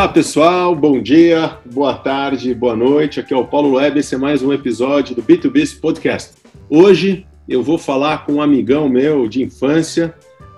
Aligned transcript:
Olá 0.00 0.08
pessoal, 0.08 0.74
bom 0.74 0.98
dia, 0.98 1.58
boa 1.70 1.92
tarde, 1.92 2.54
boa 2.54 2.74
noite. 2.74 3.20
Aqui 3.20 3.34
é 3.34 3.36
o 3.36 3.44
Paulo 3.44 3.72
Web, 3.72 4.00
esse 4.00 4.14
é 4.14 4.18
mais 4.18 4.42
um 4.42 4.50
episódio 4.50 5.14
do 5.14 5.22
B2B 5.22 5.78
Podcast. 5.78 6.36
Hoje 6.70 7.26
eu 7.46 7.62
vou 7.62 7.76
falar 7.76 8.24
com 8.24 8.36
um 8.36 8.40
amigão 8.40 8.88
meu 8.88 9.28
de 9.28 9.42
infância 9.42 10.14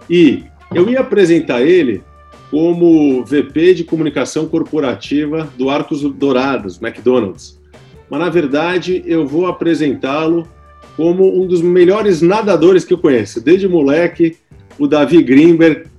e 0.09 0.45
eu 0.73 0.89
ia 0.89 1.01
apresentar 1.01 1.61
ele 1.61 2.05
como 2.53 3.25
VP 3.25 3.75
de 3.75 3.83
comunicação 3.83 4.47
corporativa 4.47 5.53
do 5.59 5.71
Arcos 5.71 6.03
Dourados, 6.03 6.81
McDonald's. 6.81 7.61
Mas 8.09 8.21
na 8.21 8.29
verdade 8.29 9.03
eu 9.05 9.27
vou 9.27 9.47
apresentá-lo 9.47 10.47
como 10.97 11.43
um 11.43 11.49
dos 11.49 11.61
melhores 11.61 12.23
nadadores 12.23 12.85
que 12.85 12.95
eu 12.95 12.99
conheço. 12.99 13.41
Desde 13.41 13.67
moleque, 13.67 14.37
o 14.79 14.87
Davi 14.87 15.21
Grimberg 15.21 15.91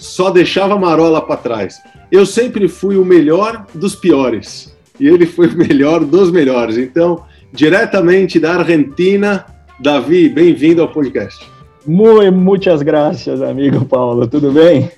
só 0.00 0.30
deixava 0.30 0.78
marola 0.78 1.20
para 1.20 1.36
trás. 1.36 1.76
Eu 2.10 2.24
sempre 2.24 2.66
fui 2.66 2.96
o 2.96 3.04
melhor 3.04 3.66
dos 3.74 3.94
piores 3.94 4.74
e 4.98 5.06
ele 5.06 5.26
foi 5.26 5.46
o 5.46 5.56
melhor 5.56 6.04
dos 6.04 6.30
melhores. 6.32 6.78
Então, 6.78 7.22
diretamente 7.52 8.40
da 8.40 8.54
Argentina, 8.54 9.44
Davi, 9.78 10.28
bem-vindo 10.28 10.80
ao 10.80 10.88
podcast. 10.88 11.46
Muito, 11.86 12.32
muitas 12.32 12.82
graças, 12.82 13.40
amigo 13.42 13.84
Paulo. 13.84 14.26
Tudo 14.26 14.52
bem? 14.52 14.90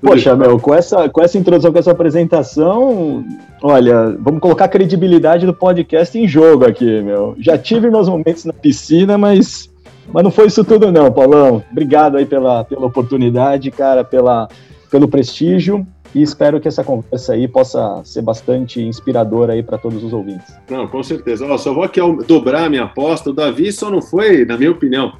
Poxa, 0.00 0.34
meu, 0.36 0.58
com 0.58 0.74
essa, 0.74 1.08
com 1.08 1.22
essa 1.22 1.38
introdução, 1.38 1.72
com 1.72 1.78
essa 1.78 1.92
apresentação, 1.92 3.24
olha, 3.62 4.16
vamos 4.20 4.40
colocar 4.40 4.64
a 4.64 4.68
credibilidade 4.68 5.46
do 5.46 5.54
podcast 5.54 6.18
em 6.18 6.26
jogo 6.26 6.64
aqui, 6.64 7.02
meu. 7.02 7.34
Já 7.38 7.56
tive 7.56 7.90
meus 7.90 8.08
momentos 8.08 8.44
na 8.44 8.52
piscina, 8.52 9.16
mas, 9.16 9.70
mas 10.12 10.22
não 10.22 10.30
foi 10.30 10.46
isso 10.46 10.64
tudo, 10.64 10.90
não, 10.92 11.10
Paulão. 11.10 11.62
Obrigado 11.70 12.16
aí 12.16 12.26
pela, 12.26 12.64
pela 12.64 12.86
oportunidade, 12.86 13.70
cara, 13.70 14.04
pela, 14.04 14.48
pelo 14.90 15.08
prestígio 15.08 15.86
e 16.14 16.22
espero 16.22 16.60
que 16.60 16.68
essa 16.68 16.84
conversa 16.84 17.32
aí 17.32 17.48
possa 17.48 18.00
ser 18.04 18.22
bastante 18.22 18.80
inspiradora 18.80 19.54
aí 19.54 19.62
para 19.62 19.76
todos 19.76 20.04
os 20.04 20.12
ouvintes. 20.12 20.56
Não, 20.70 20.86
com 20.86 21.02
certeza. 21.02 21.46
Só 21.58 21.74
vou 21.74 21.82
aqui 21.82 22.00
dobrar 22.26 22.70
minha 22.70 22.84
aposta. 22.84 23.30
O 23.30 23.32
Davi 23.32 23.72
só 23.72 23.90
não 23.90 24.00
foi, 24.00 24.44
na 24.44 24.56
minha 24.56 24.70
opinião, 24.70 25.14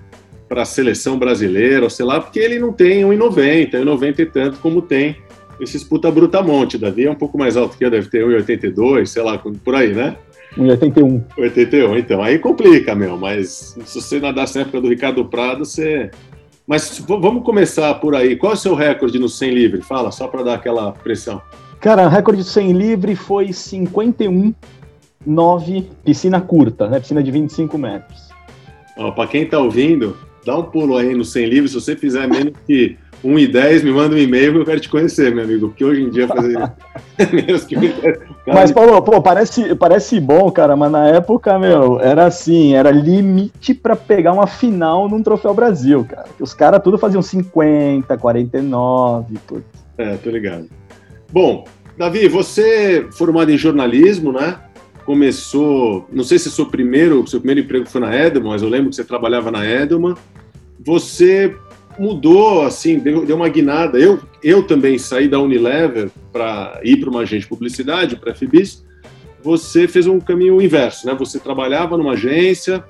para 0.49 0.63
a 0.63 0.65
seleção 0.65 1.19
brasileira, 1.19 1.91
sei 1.91 2.07
lá, 2.07 2.21
porque 2.21 2.39
ele 2.39 2.61
não 2.61 2.73
tem 2.73 3.03
1,90, 3.03 3.73
1,90 3.73 4.19
e 4.21 4.27
tanto 4.27 4.59
como 4.61 4.81
tem 4.81 5.17
esses 5.61 5.83
puta 5.83 6.11
brutamonte. 6.13 6.79
Davi 6.79 7.07
é 7.07 7.11
um 7.11 7.17
pouco 7.17 7.37
mais 7.37 7.57
alto 7.57 7.77
que 7.77 7.85
eu, 7.85 7.91
deve 7.91 8.09
ter 8.09 8.25
1,82, 8.25 9.07
sei 9.07 9.23
lá, 9.23 9.37
por 9.37 9.75
aí, 9.75 9.93
né? 9.93 10.17
1,81. 10.57 11.23
81, 11.37 11.99
então. 11.99 12.23
Aí 12.23 12.39
complica, 12.39 12.95
meu, 12.95 13.17
mas 13.17 13.77
se 13.85 14.01
você 14.01 14.21
nadasse 14.21 14.57
na 14.57 14.63
época 14.63 14.81
do 14.81 14.89
Ricardo 14.89 15.25
Prado, 15.25 15.65
você. 15.65 16.11
Mas 16.67 16.99
vamos 17.07 17.45
começar 17.45 17.93
por 17.95 18.15
aí. 18.15 18.37
Qual 18.37 18.53
é 18.53 18.55
o 18.55 18.59
seu 18.59 18.75
recorde 18.75 19.19
no 19.19 19.29
100 19.29 19.51
livre? 19.51 19.83
Fala, 19.83 20.11
só 20.11 20.27
para 20.27 20.43
dar 20.43 20.55
aquela 20.55 20.93
pressão. 20.93 21.43
Cara, 21.81 22.07
o 22.07 22.09
recorde 22.09 22.43
do 22.43 22.49
100 22.49 22.73
livre 22.73 23.15
foi 23.15 23.53
51, 23.53 24.55
9, 25.27 25.91
piscina 26.05 26.41
curta, 26.41 26.89
né? 26.89 26.99
Piscina 27.01 27.23
de 27.23 27.31
25 27.31 27.77
metros. 27.77 28.31
Para 29.15 29.27
quem 29.27 29.43
está 29.43 29.59
ouvindo, 29.59 30.17
dá 30.47 30.57
um 30.57 30.63
pulo 30.63 30.97
aí 30.97 31.15
no 31.15 31.25
100 31.25 31.47
livros. 31.47 31.73
Se 31.73 31.81
você 31.81 31.97
fizer 31.97 32.27
menos 32.27 32.55
que 32.67 32.97
1 33.25 33.39
e 33.39 33.49
10, 33.49 33.85
me 33.85 33.91
manda 33.91 34.15
um 34.15 34.19
e-mail 34.19 34.53
que 34.53 34.59
eu 34.59 34.65
quero 34.67 34.81
te 34.81 34.89
conhecer, 34.89 35.35
meu 35.35 35.45
amigo. 35.45 35.69
Porque 35.69 35.85
hoje 35.85 36.03
em 36.03 36.11
dia 36.11 36.29
fazer 36.29 36.71
menos 37.33 37.65
que 37.65 37.75
Mas, 38.47 38.71
Paulo, 38.71 39.01
pô, 39.01 39.23
parece, 39.23 39.75
parece 39.75 40.21
bom, 40.21 40.51
cara, 40.51 40.77
mas 40.77 40.93
na 40.93 41.09
época, 41.09 41.59
meu, 41.59 41.99
era 41.99 42.27
assim, 42.27 42.75
era 42.75 42.91
limite 42.91 43.73
para 43.73 43.97
pegar 43.97 44.33
uma 44.33 44.47
final 44.47 45.09
num 45.09 45.23
Troféu 45.23 45.55
Brasil, 45.55 46.05
cara. 46.05 46.27
Os 46.39 46.53
caras 46.53 46.83
tudo 46.83 46.99
faziam 46.99 47.23
50, 47.23 48.17
49, 48.19 49.39
putz. 49.47 49.65
É, 49.97 50.17
tô 50.17 50.29
ligado. 50.29 50.69
Bom, 51.33 51.65
Davi, 51.97 52.29
você 52.29 53.07
formado 53.13 53.51
em 53.51 53.57
jornalismo, 53.57 54.33
né? 54.33 54.59
Começou, 55.07 56.07
não 56.13 56.25
sei 56.25 56.39
se 56.39 56.51
seu 56.51 56.67
primeiro, 56.67 57.27
seu 57.27 57.41
primeiro 57.41 57.61
emprego 57.61 57.87
foi 57.87 58.01
na 58.01 58.15
Edelman, 58.15 58.53
mas 58.53 58.63
eu 58.63 58.69
lembro 58.69 58.91
que 58.91 58.97
você 58.97 59.05
trabalhava 59.05 59.51
na 59.51 59.65
Edelman 59.65 60.15
você 60.85 61.57
mudou, 61.99 62.63
assim, 62.63 62.99
deu, 62.99 63.25
deu 63.25 63.37
uma 63.37 63.49
guinada. 63.49 63.99
Eu, 63.99 64.21
eu 64.43 64.63
também 64.63 64.99
saí 64.99 65.29
da 65.29 65.41
Unilever 65.41 66.11
para 66.33 66.81
ir 66.83 66.99
para 66.99 67.11
uma 67.11 67.21
agência 67.21 67.41
de 67.41 67.49
publicidade, 67.49 68.17
para 68.17 68.33
a 68.33 68.35
FIBIS. 68.35 68.85
Você 69.43 69.87
fez 69.87 70.07
um 70.07 70.19
caminho 70.19 70.61
inverso, 70.61 71.07
né? 71.07 71.15
Você 71.19 71.39
trabalhava 71.39 71.97
numa 71.97 72.13
agência, 72.13 72.83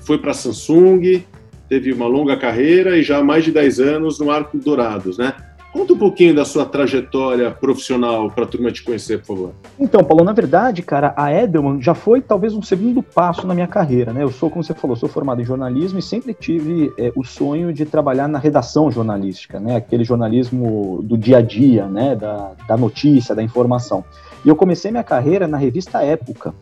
foi 0.00 0.18
para 0.18 0.32
a 0.32 0.34
Samsung, 0.34 1.24
teve 1.68 1.92
uma 1.92 2.06
longa 2.06 2.36
carreira 2.36 2.98
e 2.98 3.02
já 3.02 3.18
há 3.18 3.24
mais 3.24 3.44
de 3.44 3.50
10 3.50 3.80
anos 3.80 4.18
no 4.18 4.30
Arco 4.30 4.58
Dourados, 4.58 5.16
né? 5.16 5.34
Conta 5.72 5.94
um 5.94 5.98
pouquinho 5.98 6.34
da 6.34 6.44
sua 6.44 6.66
trajetória 6.66 7.50
profissional 7.50 8.30
para 8.30 8.44
a 8.44 8.46
turma 8.46 8.70
te 8.70 8.82
conhecer, 8.82 9.20
por 9.20 9.26
favor. 9.28 9.52
Então, 9.80 10.04
Paulo, 10.04 10.22
na 10.22 10.34
verdade, 10.34 10.82
cara, 10.82 11.14
a 11.16 11.32
Edelman 11.32 11.80
já 11.80 11.94
foi 11.94 12.20
talvez 12.20 12.52
um 12.52 12.60
segundo 12.60 13.02
passo 13.02 13.46
na 13.46 13.54
minha 13.54 13.66
carreira, 13.66 14.12
né? 14.12 14.22
Eu 14.22 14.30
sou, 14.30 14.50
como 14.50 14.62
você 14.62 14.74
falou, 14.74 14.94
sou 14.96 15.08
formado 15.08 15.40
em 15.40 15.44
jornalismo 15.46 15.98
e 15.98 16.02
sempre 16.02 16.34
tive 16.34 16.92
é, 16.98 17.10
o 17.16 17.24
sonho 17.24 17.72
de 17.72 17.86
trabalhar 17.86 18.28
na 18.28 18.38
redação 18.38 18.90
jornalística, 18.90 19.58
né? 19.58 19.76
Aquele 19.76 20.04
jornalismo 20.04 21.00
do 21.02 21.16
dia 21.16 21.38
a 21.38 21.40
dia, 21.40 21.86
né? 21.86 22.16
Da, 22.16 22.52
da 22.68 22.76
notícia, 22.76 23.34
da 23.34 23.42
informação. 23.42 24.04
E 24.44 24.50
eu 24.50 24.56
comecei 24.56 24.90
minha 24.90 25.02
carreira 25.02 25.48
na 25.48 25.56
revista 25.56 26.02
Época. 26.02 26.54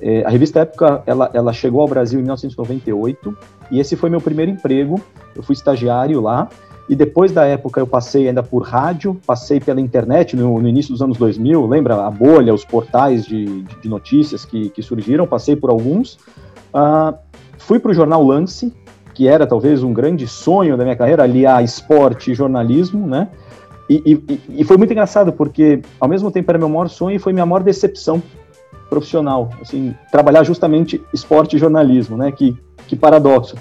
É, 0.00 0.24
a 0.24 0.30
revista 0.30 0.60
Época, 0.60 1.02
ela, 1.06 1.30
ela 1.34 1.52
chegou 1.52 1.82
ao 1.82 1.88
Brasil 1.88 2.18
em 2.18 2.22
1998 2.22 3.36
e 3.70 3.78
esse 3.78 3.94
foi 3.94 4.08
meu 4.08 4.22
primeiro 4.22 4.50
emprego. 4.50 4.98
Eu 5.36 5.42
fui 5.42 5.52
estagiário 5.52 6.18
lá 6.22 6.48
e 6.88 6.94
depois 6.94 7.32
da 7.32 7.44
época 7.44 7.80
eu 7.80 7.86
passei 7.86 8.28
ainda 8.28 8.42
por 8.42 8.62
rádio, 8.62 9.18
passei 9.26 9.58
pela 9.58 9.80
internet 9.80 10.36
no, 10.36 10.60
no 10.60 10.68
início 10.68 10.92
dos 10.92 11.00
anos 11.00 11.16
2000, 11.16 11.66
lembra 11.66 12.06
a 12.06 12.10
bolha, 12.10 12.52
os 12.52 12.64
portais 12.64 13.24
de, 13.24 13.62
de 13.62 13.88
notícias 13.88 14.44
que, 14.44 14.68
que, 14.68 14.82
surgiram, 14.82 15.26
passei 15.26 15.56
por 15.56 15.70
alguns. 15.70 16.18
Uh, 16.74 17.16
fui 17.56 17.78
para 17.78 17.90
o 17.90 17.94
jornal 17.94 18.22
Lance, 18.22 18.72
que 19.14 19.26
era 19.26 19.46
talvez 19.46 19.82
um 19.82 19.94
grande 19.94 20.26
sonho 20.26 20.76
da 20.76 20.84
minha 20.84 20.96
carreira, 20.96 21.22
aliar 21.22 21.64
esporte 21.64 22.32
e 22.32 22.34
jornalismo, 22.34 23.06
né? 23.06 23.28
E, 23.88 24.02
e, 24.06 24.40
e, 24.60 24.64
foi 24.64 24.76
muito 24.76 24.92
engraçado, 24.92 25.32
porque 25.32 25.82
ao 26.00 26.08
mesmo 26.08 26.30
tempo 26.30 26.50
era 26.50 26.58
meu 26.58 26.68
maior 26.68 26.88
sonho 26.88 27.16
e 27.16 27.18
foi 27.18 27.32
minha 27.32 27.44
maior 27.44 27.62
decepção 27.62 28.22
profissional, 28.88 29.50
assim, 29.60 29.94
trabalhar 30.10 30.42
justamente 30.42 31.02
esporte 31.12 31.56
e 31.56 31.58
jornalismo, 31.58 32.16
né? 32.16 32.32
Que, 32.32 32.56
que 32.86 32.96
paradoxo. 32.96 33.56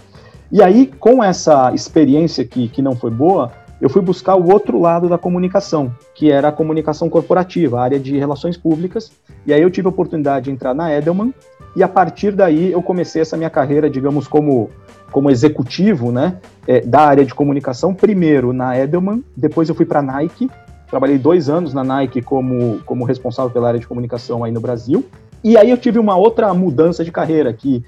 E 0.51 0.61
aí, 0.61 0.87
com 0.99 1.23
essa 1.23 1.73
experiência 1.73 2.45
que, 2.45 2.67
que 2.67 2.81
não 2.81 2.95
foi 2.95 3.11
boa, 3.11 3.51
eu 3.83 3.89
fui 3.89 4.01
buscar 4.01 4.35
o 4.35 4.49
outro 4.49 4.79
lado 4.79 5.09
da 5.09 5.17
comunicação, 5.17 5.93
que 6.15 6.31
era 6.31 6.47
a 6.47 6.51
comunicação 6.53 7.09
corporativa, 7.09 7.79
a 7.79 7.83
área 7.83 7.99
de 7.99 8.17
relações 8.17 8.55
públicas. 8.55 9.11
E 9.45 9.53
aí 9.53 9.61
eu 9.61 9.69
tive 9.69 9.87
a 9.87 9.89
oportunidade 9.89 10.45
de 10.45 10.51
entrar 10.51 10.73
na 10.73 10.93
Edelman, 10.93 11.33
e 11.75 11.83
a 11.83 11.87
partir 11.87 12.31
daí 12.31 12.71
eu 12.71 12.81
comecei 12.81 13.21
essa 13.21 13.35
minha 13.35 13.49
carreira, 13.49 13.89
digamos, 13.89 14.25
como, 14.25 14.69
como 15.11 15.29
executivo 15.29 16.11
né, 16.11 16.37
é, 16.65 16.79
da 16.79 17.01
área 17.01 17.25
de 17.25 17.33
comunicação, 17.33 17.93
primeiro 17.93 18.53
na 18.53 18.77
Edelman, 18.77 19.21
depois 19.35 19.67
eu 19.67 19.75
fui 19.75 19.85
para 19.85 19.99
a 19.99 20.03
Nike, 20.03 20.49
trabalhei 20.89 21.17
dois 21.17 21.49
anos 21.49 21.73
na 21.73 21.83
Nike 21.83 22.21
como, 22.21 22.79
como 22.85 23.03
responsável 23.03 23.51
pela 23.51 23.67
área 23.67 23.79
de 23.81 23.87
comunicação 23.87 24.43
aí 24.43 24.51
no 24.51 24.61
Brasil, 24.61 25.03
e 25.43 25.57
aí 25.57 25.69
eu 25.69 25.77
tive 25.77 25.99
uma 25.99 26.15
outra 26.15 26.53
mudança 26.53 27.03
de 27.03 27.11
carreira, 27.11 27.51
que 27.51 27.83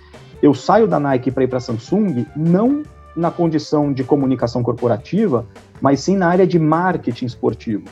eu 0.46 0.54
saio 0.54 0.88
da 0.88 1.00
Nike 1.00 1.32
para 1.32 1.44
ir 1.44 1.48
para 1.48 1.58
a 1.58 1.62
Samsung 1.62 2.26
não 2.36 2.84
na 3.16 3.32
condição 3.32 3.92
de 3.92 4.04
comunicação 4.04 4.62
corporativa, 4.62 5.46
mas 5.82 6.02
sim 6.02 6.16
na 6.16 6.28
área 6.28 6.46
de 6.46 6.60
marketing 6.60 7.26
esportivo, 7.26 7.86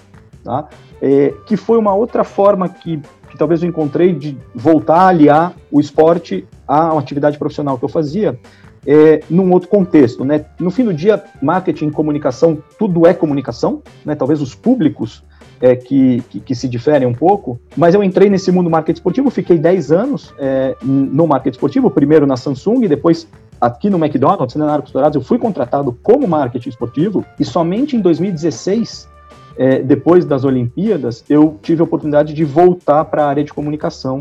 tá? 0.44 0.68
É, 1.02 1.34
que 1.48 1.58
foi 1.58 1.78
uma 1.78 1.96
outra 1.96 2.24
forma 2.24 2.70
que, 2.70 3.02
que 3.30 3.38
talvez 3.38 3.64
eu 3.64 3.70
encontrei 3.70 4.14
de 4.14 4.38
voltar 4.54 4.98
a 4.98 5.08
aliar 5.08 5.54
o 5.72 5.80
esporte 5.80 6.48
à 6.68 6.98
atividade 6.98 7.38
profissional 7.40 7.78
que 7.78 7.86
eu 7.86 7.90
fazia, 7.90 8.40
é, 8.86 9.22
num 9.30 9.52
outro 9.52 9.70
contexto, 9.70 10.24
né? 10.24 10.46
No 10.60 10.70
fim 10.70 10.84
do 10.84 10.94
dia, 10.94 11.24
marketing, 11.42 11.90
comunicação, 11.90 12.62
tudo 12.78 13.08
é 13.08 13.14
comunicação, 13.14 13.82
né? 14.06 14.14
Talvez 14.14 14.42
os 14.42 14.54
públicos 14.54 15.24
é, 15.64 15.78
que, 15.78 16.22
que, 16.30 16.40
que, 16.42 16.54
se 16.54 16.68
diferem 16.68 17.08
um 17.08 17.14
pouco, 17.14 17.58
mas 17.78 17.96
eu 17.96 18.04
entrei 18.04 18.30
nesse 18.30 18.52
mundo 18.52 18.70
marketing 18.70 18.98
esportivo, 18.98 19.30
fiquei 19.30 19.58
10 19.58 19.94
anos 19.94 20.34
é, 20.38 20.76
no 20.84 21.26
marketing 21.26 21.56
esportivo, 21.56 21.90
primeiro 21.90 22.28
na 22.28 22.36
Samsung, 22.36 22.86
depois 22.86 23.26
aqui 23.62 23.90
no 23.90 23.98
McDonald's, 23.98 24.58
né, 24.58 24.66
na 24.66 24.74
Arcos 24.74 24.92
Dourados, 24.92 25.16
eu 25.16 25.22
fui 25.22 25.40
contratado 25.40 25.98
como 26.04 26.28
marketing 26.28 26.68
esportivo 26.68 27.26
e 27.40 27.46
somente 27.46 27.96
em 27.96 28.02
2016, 28.02 29.08
é, 29.56 29.82
depois 29.82 30.26
das 30.26 30.44
Olimpíadas, 30.44 31.24
eu 31.30 31.58
tive 31.62 31.80
a 31.80 31.86
oportunidade 31.86 32.34
de 32.34 32.44
voltar 32.44 33.06
para 33.06 33.24
a 33.24 33.30
área 33.30 33.44
de 33.44 33.54
comunicação 33.54 34.20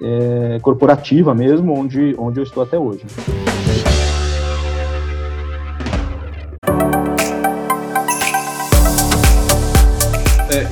é, 0.00 0.60
corporativa 0.62 1.34
mesmo, 1.34 1.76
onde, 1.76 2.14
onde 2.16 2.38
eu 2.38 2.44
estou 2.44 2.62
até 2.62 2.78
hoje. 2.78 3.04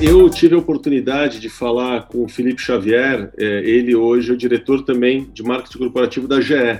Eu 0.01 0.29
tive 0.29 0.55
a 0.55 0.57
oportunidade 0.57 1.39
de 1.39 1.49
falar 1.49 2.07
com 2.07 2.23
o 2.23 2.29
Felipe 2.29 2.61
Xavier, 2.61 3.31
é, 3.37 3.45
ele 3.65 3.95
hoje 3.95 4.31
é 4.31 4.33
o 4.33 4.37
diretor 4.37 4.83
também 4.83 5.29
de 5.33 5.43
marketing 5.43 5.77
corporativo 5.77 6.27
da 6.27 6.41
GE, 6.41 6.79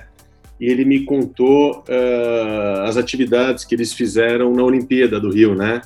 e 0.59 0.69
ele 0.69 0.85
me 0.85 1.03
contou 1.03 1.83
uh, 1.89 2.81
as 2.83 2.95
atividades 2.95 3.65
que 3.65 3.75
eles 3.75 3.91
fizeram 3.93 4.53
na 4.53 4.63
Olimpíada 4.63 5.19
do 5.19 5.29
Rio, 5.29 5.53
né? 5.53 5.81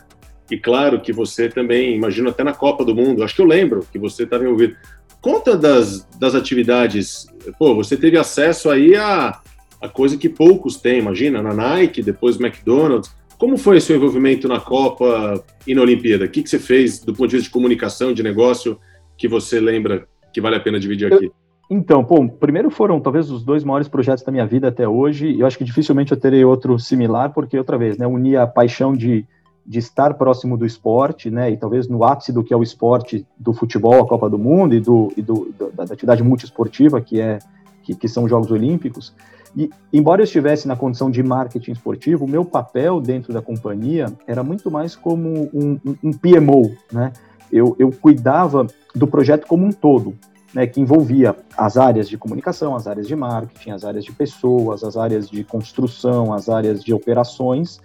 e 0.52 0.58
claro 0.58 1.00
que 1.00 1.14
você 1.14 1.48
também, 1.48 1.96
imagino 1.96 2.30
até 2.30 2.44
na 2.44 2.54
Copa 2.54 2.84
do 2.84 2.96
Mundo, 2.96 3.24
acho 3.24 3.36
que 3.36 3.42
eu 3.42 3.46
lembro 3.46 3.86
que 3.92 4.00
você 4.00 4.24
estava 4.24 4.44
envolvido. 4.44 4.76
Conta 5.22 5.56
das, 5.56 6.08
das 6.18 6.34
atividades, 6.34 7.28
pô, 7.58 7.76
você 7.76 7.96
teve 7.96 8.18
acesso 8.18 8.70
aí 8.70 8.96
a, 8.96 9.40
a 9.82 9.88
coisa 9.88 10.18
que 10.18 10.28
poucos 10.28 10.78
têm, 10.78 11.00
imagina, 11.00 11.42
na 11.42 11.54
Nike, 11.54 12.02
depois 12.02 12.40
McDonald's. 12.40 13.12
Como 13.40 13.58
foi 13.58 13.78
o 13.78 13.82
seu 13.82 13.96
envolvimento 13.96 14.50
na 14.50 14.60
Copa 14.60 15.42
e 15.66 15.74
na 15.74 15.82
Olimpíada? 15.82 16.26
O 16.26 16.30
que, 16.30 16.44
que 16.44 16.50
você 16.50 16.60
fez 16.60 17.00
do 17.00 17.14
ponto 17.14 17.30
de 17.30 17.38
vista 17.38 17.48
de 17.48 17.54
comunicação, 17.54 18.14
de 18.14 18.22
negócio, 18.22 18.78
que 19.18 19.30
você 19.30 19.62
lembra 19.62 20.06
que 20.34 20.42
vale 20.42 20.58
a 20.58 20.60
pena 20.60 20.78
dividir 20.78 21.12
aqui? 21.12 21.32
Então, 21.72 22.04
bom, 22.04 22.28
primeiro 22.28 22.70
foram 22.70 23.00
talvez 23.00 23.32
os 23.32 23.42
dois 23.42 23.64
maiores 23.64 23.88
projetos 23.88 24.26
da 24.26 24.32
minha 24.32 24.46
vida 24.46 24.68
até 24.68 24.86
hoje. 24.86 25.40
Eu 25.40 25.48
acho 25.48 25.58
que 25.58 25.64
dificilmente 25.64 26.12
eu 26.12 26.20
terei 26.20 26.44
outro 26.44 26.78
similar, 26.78 27.32
porque 27.32 27.58
outra 27.58 27.78
vez, 27.78 27.98
né, 27.98 28.06
unia 28.06 28.42
a 28.42 28.48
paixão 28.48 28.94
de, 28.94 29.26
de 29.66 29.80
estar 29.80 30.16
próximo 30.16 30.58
do 30.58 30.66
esporte, 30.66 31.32
né, 31.32 31.50
e 31.50 31.56
talvez 31.56 31.88
no 31.88 32.04
ápice 32.04 32.34
do 32.34 32.44
que 32.44 32.54
é 32.54 32.58
o 32.58 32.64
esporte 32.64 33.26
do 33.38 33.54
futebol, 33.54 34.02
a 34.02 34.08
Copa 34.08 34.30
do 34.30 34.38
Mundo 34.38 34.76
e 34.76 34.82
do, 34.82 35.14
e 35.16 35.22
do 35.22 35.54
da, 35.58 35.86
da, 35.86 35.94
atividade 35.94 36.22
multiesportiva 36.24 37.00
que 37.00 37.22
é 37.22 37.40
que, 37.84 37.96
que 37.96 38.08
são 38.10 38.26
os 38.26 38.30
Jogos 38.30 38.52
Olímpicos. 38.52 39.14
E 39.56 39.70
embora 39.92 40.22
eu 40.22 40.26
estivesse 40.26 40.68
na 40.68 40.76
condição 40.76 41.10
de 41.10 41.24
marketing 41.24 41.72
esportivo, 41.72 42.26
o 42.26 42.30
meu 42.30 42.46
papel 42.46 43.02
dentro 43.02 43.34
da 43.34 43.42
companhia 43.42 44.08
era 44.28 44.44
muito 44.44 44.70
mais 44.70 44.96
como 44.96 45.50
um, 45.54 45.80
um, 46.04 46.12
PMO, 46.12 46.76
né? 46.92 47.12
Eu, 47.52 47.76
eu 47.80 47.92
cuidava 47.92 48.68
do 48.94 49.08
projeto 49.08 49.48
como 49.48 49.66
um 49.66 49.72
todo 49.72 50.16
né, 50.54 50.68
que 50.68 50.80
envolvia 50.80 51.36
as 51.58 51.78
áreas 51.78 52.08
de 52.08 52.18
comunicação, 52.18 52.76
as 52.76 52.88
áreas 52.88 53.08
de 53.08 53.16
marketing, 53.16 53.72
as 53.72 53.84
áreas 53.84 54.06
de 54.06 54.12
pessoas, 54.12 54.84
as 54.84 54.96
áreas 54.96 55.30
de 55.30 55.44
construção, 55.44 56.34
as 56.34 56.48
áreas 56.48 56.84
de 56.84 56.94
operações 56.94 57.80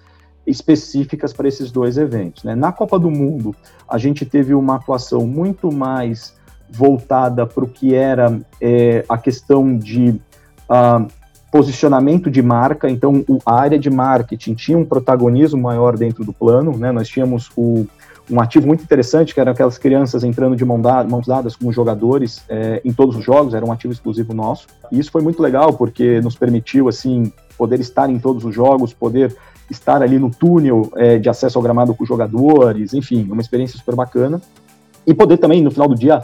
específicas 0.46 1.32
para 1.32 1.48
esses 1.48 1.70
dois 1.70 1.96
eventos. 1.96 2.44
Né? 2.44 2.54
Na 2.54 2.72
Copa 2.72 2.98
do 2.98 3.10
Mundo, 3.10 3.54
a 3.88 3.96
gente 3.98 4.26
teve 4.26 4.54
uma 4.54 4.76
atuação 4.76 5.26
muito 5.26 5.72
mais 5.72 6.36
voltada 6.70 7.46
para 7.46 7.64
o 7.64 7.68
que 7.68 7.94
era 7.94 8.40
é, 8.60 9.04
a 9.08 9.16
questão 9.16 9.76
de 9.76 10.20
uh, 10.68 11.06
posicionamento 11.54 12.28
de 12.28 12.42
marca, 12.42 12.90
então 12.90 13.24
a 13.46 13.54
área 13.54 13.78
de 13.78 13.88
marketing 13.88 14.54
tinha 14.54 14.76
um 14.76 14.84
protagonismo 14.84 15.62
maior 15.62 15.96
dentro 15.96 16.24
do 16.24 16.32
plano, 16.32 16.76
né? 16.76 16.90
nós 16.90 17.06
tínhamos 17.06 17.48
o 17.56 17.86
um 18.28 18.40
ativo 18.40 18.66
muito 18.66 18.82
interessante, 18.82 19.32
que 19.32 19.38
eram 19.38 19.52
aquelas 19.52 19.78
crianças 19.78 20.24
entrando 20.24 20.56
de 20.56 20.64
mão 20.64 20.80
dada, 20.80 21.08
mãos 21.08 21.28
dadas 21.28 21.54
com 21.54 21.68
os 21.68 21.74
jogadores 21.76 22.42
é, 22.48 22.80
em 22.84 22.92
todos 22.92 23.14
os 23.14 23.24
jogos, 23.24 23.54
era 23.54 23.64
um 23.64 23.70
ativo 23.70 23.92
exclusivo 23.92 24.34
nosso. 24.34 24.66
E 24.90 24.98
isso 24.98 25.12
foi 25.12 25.22
muito 25.22 25.40
legal, 25.40 25.74
porque 25.74 26.20
nos 26.22 26.34
permitiu, 26.34 26.88
assim, 26.88 27.30
poder 27.56 27.78
estar 27.78 28.10
em 28.10 28.18
todos 28.18 28.44
os 28.44 28.52
jogos, 28.52 28.92
poder 28.92 29.36
estar 29.70 30.02
ali 30.02 30.18
no 30.18 30.30
túnel 30.30 30.90
é, 30.96 31.18
de 31.18 31.28
acesso 31.28 31.56
ao 31.56 31.62
gramado 31.62 31.94
com 31.94 32.02
os 32.02 32.08
jogadores, 32.08 32.94
enfim, 32.94 33.28
uma 33.30 33.42
experiência 33.42 33.78
super 33.78 33.94
bacana. 33.94 34.42
E 35.06 35.14
poder 35.14 35.36
também, 35.36 35.62
no 35.62 35.70
final 35.70 35.86
do 35.86 35.94
dia, 35.94 36.20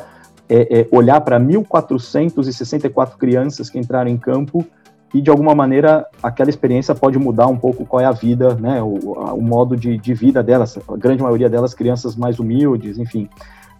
é, 0.48 0.80
é 0.80 0.88
olhar 0.90 1.20
para 1.20 1.38
1.464 1.38 3.16
crianças 3.16 3.70
que 3.70 3.78
entraram 3.78 4.10
em 4.10 4.16
campo 4.16 4.66
e 5.12 5.20
de 5.20 5.30
alguma 5.30 5.54
maneira 5.54 6.06
aquela 6.22 6.50
experiência 6.50 6.94
pode 6.94 7.18
mudar 7.18 7.46
um 7.46 7.56
pouco 7.56 7.84
qual 7.84 8.00
é 8.00 8.04
a 8.04 8.12
vida, 8.12 8.54
né, 8.54 8.80
o, 8.82 8.94
o 9.34 9.42
modo 9.42 9.76
de, 9.76 9.98
de, 9.98 10.14
vida 10.14 10.42
delas, 10.42 10.78
a 10.88 10.96
grande 10.96 11.22
maioria 11.22 11.48
delas 11.48 11.74
crianças 11.74 12.16
mais 12.16 12.38
humildes, 12.38 12.98
enfim. 12.98 13.28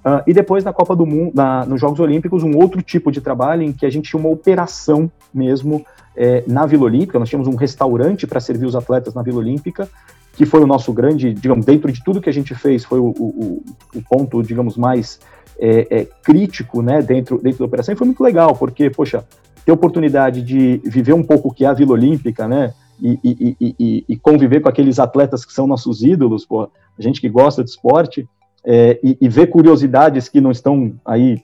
Uh, 0.04 0.22
e 0.26 0.32
depois 0.32 0.64
na 0.64 0.72
Copa 0.72 0.96
do 0.96 1.04
Mundo, 1.04 1.32
na, 1.34 1.64
nos 1.66 1.80
Jogos 1.80 2.00
Olímpicos, 2.00 2.42
um 2.42 2.56
outro 2.56 2.80
tipo 2.82 3.12
de 3.12 3.20
trabalho 3.20 3.62
em 3.62 3.72
que 3.72 3.84
a 3.84 3.90
gente 3.90 4.10
tinha 4.10 4.18
uma 4.18 4.30
operação 4.30 5.10
mesmo 5.32 5.84
é, 6.16 6.42
na 6.46 6.66
Vila 6.66 6.84
Olímpica, 6.84 7.18
nós 7.18 7.28
tínhamos 7.28 7.46
um 7.46 7.56
restaurante 7.56 8.26
para 8.26 8.40
servir 8.40 8.66
os 8.66 8.74
atletas 8.74 9.14
na 9.14 9.22
Vila 9.22 9.38
Olímpica, 9.38 9.88
que 10.32 10.46
foi 10.46 10.60
o 10.60 10.66
nosso 10.66 10.92
grande, 10.92 11.34
digamos, 11.34 11.66
dentro 11.66 11.92
de 11.92 12.02
tudo 12.02 12.20
que 12.20 12.30
a 12.30 12.32
gente 12.32 12.54
fez, 12.54 12.84
foi 12.84 12.98
o, 12.98 13.08
o, 13.08 13.62
o 13.94 14.02
ponto, 14.08 14.42
digamos, 14.42 14.76
mais 14.76 15.20
é, 15.58 15.86
é, 15.90 16.04
crítico, 16.22 16.80
né, 16.80 17.02
dentro, 17.02 17.38
dentro 17.38 17.58
da 17.58 17.64
operação, 17.66 17.92
e 17.92 17.96
foi 17.96 18.06
muito 18.06 18.22
legal, 18.22 18.56
porque, 18.56 18.88
poxa, 18.88 19.24
ter 19.64 19.72
oportunidade 19.72 20.42
de 20.42 20.80
viver 20.84 21.12
um 21.12 21.22
pouco 21.22 21.48
o 21.48 21.52
que 21.52 21.64
é 21.64 21.68
a 21.68 21.72
Vila 21.72 21.92
Olímpica, 21.92 22.46
né? 22.48 22.72
E, 23.02 23.18
e, 23.24 23.56
e, 23.60 24.04
e, 24.06 24.16
conviver 24.16 24.60
com 24.60 24.68
aqueles 24.68 24.98
atletas 24.98 25.42
que 25.44 25.54
são 25.54 25.66
nossos 25.66 26.02
ídolos, 26.02 26.44
pô, 26.44 26.64
a 26.64 27.02
gente 27.02 27.18
que 27.18 27.30
gosta 27.30 27.64
de 27.64 27.70
esporte, 27.70 28.28
é, 28.62 28.98
e, 29.02 29.26
ver 29.26 29.46
curiosidades 29.46 30.28
que 30.28 30.38
não 30.38 30.50
estão 30.50 30.92
aí 31.04 31.40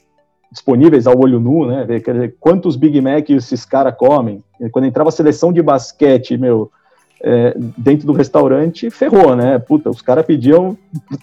disponíveis 0.53 1.07
ao 1.07 1.19
olho 1.19 1.41
nu, 1.41 1.67
né? 1.67 1.85
Ver, 1.85 2.03
quer 2.03 2.13
dizer, 2.13 2.37
quantos 2.39 2.77
Big 2.77 3.01
Mac 3.01 3.31
esses 3.31 3.65
caras 3.65 3.95
comem. 3.97 4.43
Quando 4.71 4.85
entrava 4.85 5.09
a 5.09 5.13
seleção 5.13 5.53
de 5.53 5.63
basquete, 5.63 6.37
meu, 6.37 6.71
é, 7.23 7.55
dentro 7.77 8.07
do 8.07 8.13
restaurante, 8.13 8.91
ferrou, 8.91 9.35
né? 9.35 9.59
Puta, 9.59 9.91
os 9.91 10.03
caras 10.03 10.27
pediam 10.27 10.77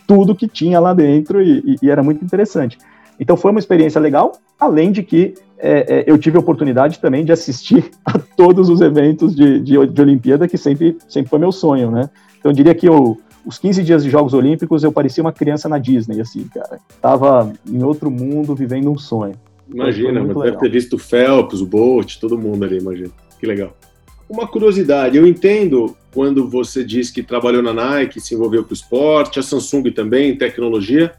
tudo 0.08 0.36
que 0.36 0.48
tinha 0.48 0.80
lá 0.80 0.94
dentro 0.94 1.42
e, 1.42 1.78
e, 1.82 1.90
era 1.90 2.02
muito 2.02 2.24
interessante. 2.24 2.78
Então 3.20 3.38
foi 3.38 3.52
uma 3.52 3.60
experiência 3.60 4.00
legal, 4.00 4.34
além 4.60 4.92
de 4.92 5.04
que 5.04 5.34
é, 5.58 6.00
é, 6.00 6.04
eu 6.08 6.18
tive 6.18 6.38
a 6.38 6.40
oportunidade 6.40 7.00
também 7.00 7.24
de 7.24 7.32
assistir 7.32 7.92
a 8.06 8.20
todos 8.20 8.70
os 8.70 8.82
eventos 8.82 9.36
de, 9.36 9.60
de, 9.60 9.88
de, 9.88 10.02
Olimpíada, 10.02 10.48
que 10.48 10.58
sempre, 10.58 10.98
sempre 11.08 11.30
foi 11.30 11.40
meu 11.40 11.52
sonho, 11.52 11.90
né? 11.90 12.10
Então 12.38 12.52
eu 12.52 12.56
diria 12.56 12.76
que 12.76 12.88
eu, 12.88 13.18
os 13.46 13.58
15 13.58 13.84
dias 13.84 14.04
de 14.04 14.10
Jogos 14.10 14.34
Olímpicos 14.34 14.84
eu 14.84 14.92
parecia 14.92 15.24
uma 15.24 15.32
criança 15.32 15.70
na 15.70 15.78
Disney, 15.78 16.20
assim, 16.20 16.48
cara. 16.54 16.80
Tava 17.02 17.54
em 17.66 17.84
outro 17.84 18.12
mundo, 18.12 18.56
vivendo 18.56 18.92
um 18.92 18.98
sonho. 18.98 19.36
Imagina, 19.74 20.22
mas 20.24 20.36
deve 20.44 20.58
ter 20.58 20.70
visto 20.70 20.94
o 20.94 21.00
Phelps, 21.00 21.62
o 21.62 21.66
Bolt, 21.66 22.18
todo 22.20 22.38
mundo 22.38 22.66
ali, 22.66 22.80
imagina. 22.80 23.10
Que 23.40 23.46
legal. 23.46 23.76
Uma 24.30 24.48
curiosidade, 24.48 25.18
eu 25.18 25.28
entendo 25.28 25.96
quando 26.14 26.50
você 26.50 26.84
diz 26.84 27.10
que 27.10 27.24
trabalhou 27.24 27.62
na 27.62 27.74
Nike, 27.74 28.20
se 28.20 28.34
envolveu 28.36 28.64
com 28.64 28.72
o 28.72 28.74
esporte, 28.74 29.40
a 29.40 29.44
Samsung 29.44 29.92
também, 29.92 30.38
tecnologia, 30.38 31.14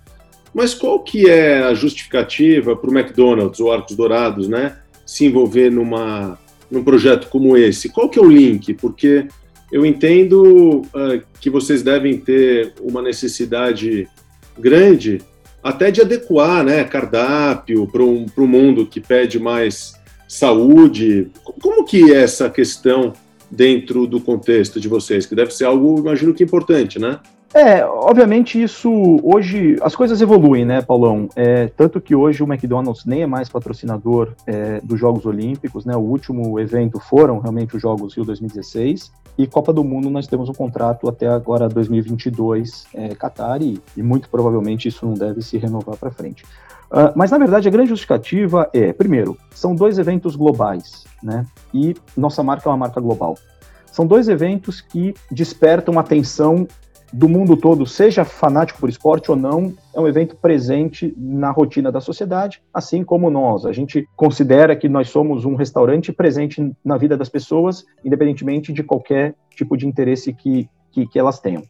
mas 0.55 0.73
qual 0.73 1.01
que 1.01 1.29
é 1.29 1.65
a 1.65 1.75
justificativa 1.75 2.77
para 2.77 2.89
o 2.89 2.97
McDonald's 2.97 3.59
ou 3.59 3.73
Arcos 3.73 3.97
Dourados, 3.97 4.49
né, 4.49 4.79
se 5.05 5.27
envolver 5.27 5.71
numa, 5.71 6.39
num 6.71 6.85
projeto 6.85 7.29
como 7.29 7.57
esse? 7.57 7.89
Qual 7.89 8.09
que 8.09 8.19
é 8.19 8.23
o 8.23 8.31
link? 8.31 8.73
Porque 8.75 9.27
eu 9.73 9.85
entendo 9.85 10.83
uh, 10.83 11.21
que 11.41 11.51
vocês 11.51 11.83
devem 11.83 12.19
ter 12.19 12.73
uma 12.81 13.03
necessidade 13.03 14.09
grande 14.57 15.21
até 15.61 15.91
de 15.91 16.01
adequar 16.01 16.63
né, 16.63 16.85
cardápio 16.85 17.87
para 17.89 18.03
um, 18.03 18.27
um 18.37 18.47
mundo 18.47 18.87
que 18.87 19.01
pede 19.01 19.41
mais 19.41 19.95
saúde. 20.29 21.31
Como 21.43 21.85
que 21.85 22.13
é 22.13 22.23
essa 22.23 22.49
questão 22.49 23.13
dentro 23.51 24.07
do 24.07 24.21
contexto 24.21 24.79
de 24.79 24.89
vocês? 24.89 25.27
Que 25.27 25.35
deve 25.35 25.53
ser 25.53 25.65
algo, 25.65 25.99
imagino 25.99 26.35
que 26.35 26.45
importante, 26.45 26.99
né? 26.99 27.19
É, 27.55 27.85
obviamente 27.85 28.61
isso 28.61 28.91
hoje 29.23 29.79
as 29.81 29.95
coisas 29.95 30.21
evoluem, 30.21 30.65
né, 30.65 30.83
Paulão? 30.83 31.29
É, 31.37 31.69
tanto 31.69 32.01
que 32.01 32.13
hoje 32.13 32.43
o 32.43 32.53
McDonald's 32.53 33.05
nem 33.05 33.23
é 33.23 33.27
mais 33.29 33.49
patrocinador 33.49 34.33
é, 34.45 34.81
dos 34.81 34.99
Jogos 34.99 35.25
Olímpicos, 35.25 35.85
né? 35.85 35.95
O 35.95 36.01
último 36.01 36.59
evento 36.59 36.99
foram 36.99 37.39
realmente 37.39 37.77
os 37.77 37.81
Jogos 37.81 38.17
Rio 38.17 38.25
2016 38.25 39.13
e 39.39 39.47
Copa 39.47 39.73
do 39.73 39.85
Mundo 39.85 40.11
nós 40.11 40.27
temos 40.27 40.49
um 40.49 40.53
contrato 40.53 41.09
até 41.09 41.29
agora 41.29 41.69
2022 41.69 42.87
é, 42.93 43.15
Qatar 43.15 43.63
e, 43.63 43.81
e 43.97 44.03
muito 44.03 44.29
provavelmente 44.29 44.89
isso 44.89 45.07
não 45.07 45.15
deve 45.15 45.41
se 45.41 45.57
renovar 45.57 45.97
para 45.97 46.11
frente. 46.11 46.43
Uh, 46.91 47.15
mas 47.15 47.31
na 47.31 47.39
verdade 47.39 47.69
a 47.69 47.71
grande 47.71 47.91
justificativa 47.91 48.69
é, 48.73 48.93
primeiro, 48.93 49.39
são 49.53 49.77
dois 49.77 49.97
eventos 49.99 50.35
globais, 50.35 51.05
né? 51.23 51.47
E 51.73 51.95
nossa 52.17 52.43
marca 52.43 52.69
é 52.69 52.71
uma 52.71 52.79
marca 52.79 53.01
global. 53.01 53.39
São 53.93 54.05
dois 54.05 54.29
eventos 54.29 54.81
que 54.81 55.15
despertam 55.31 56.01
atenção 56.01 56.67
do 57.15 57.29
mundo 57.29 57.57
todo, 57.57 57.87
seja 57.87 58.25
fanático 58.25 58.81
por 58.81 58.89
esporte 58.89 59.31
ou 59.31 59.37
não, 59.37 59.73
é 59.95 60.01
um 60.01 60.09
evento 60.09 60.35
presente 60.35 61.15
na 61.17 61.53
rotina 61.53 61.93
da 61.93 62.01
sociedade, 62.01 62.61
assim 62.75 63.05
como 63.05 63.31
nós. 63.31 63.65
A 63.65 63.73
gente 63.73 64.05
considera 64.17 64.75
que 64.75 64.89
nós 64.89 65.11
somos 65.11 65.45
um 65.45 65.55
restaurante 65.55 66.13
presente 66.13 66.73
na 66.85 66.97
vida 66.97 67.17
das 67.17 67.29
pessoas, 67.29 67.85
independentemente 68.05 68.73
de 68.73 68.83
qualquer 68.83 69.37
tipo 69.55 69.77
de 69.77 69.87
interesse 69.87 70.33
que, 70.33 70.69
que, 70.91 71.07
que 71.07 71.17
elas 71.17 71.39
tenham. 71.39 71.63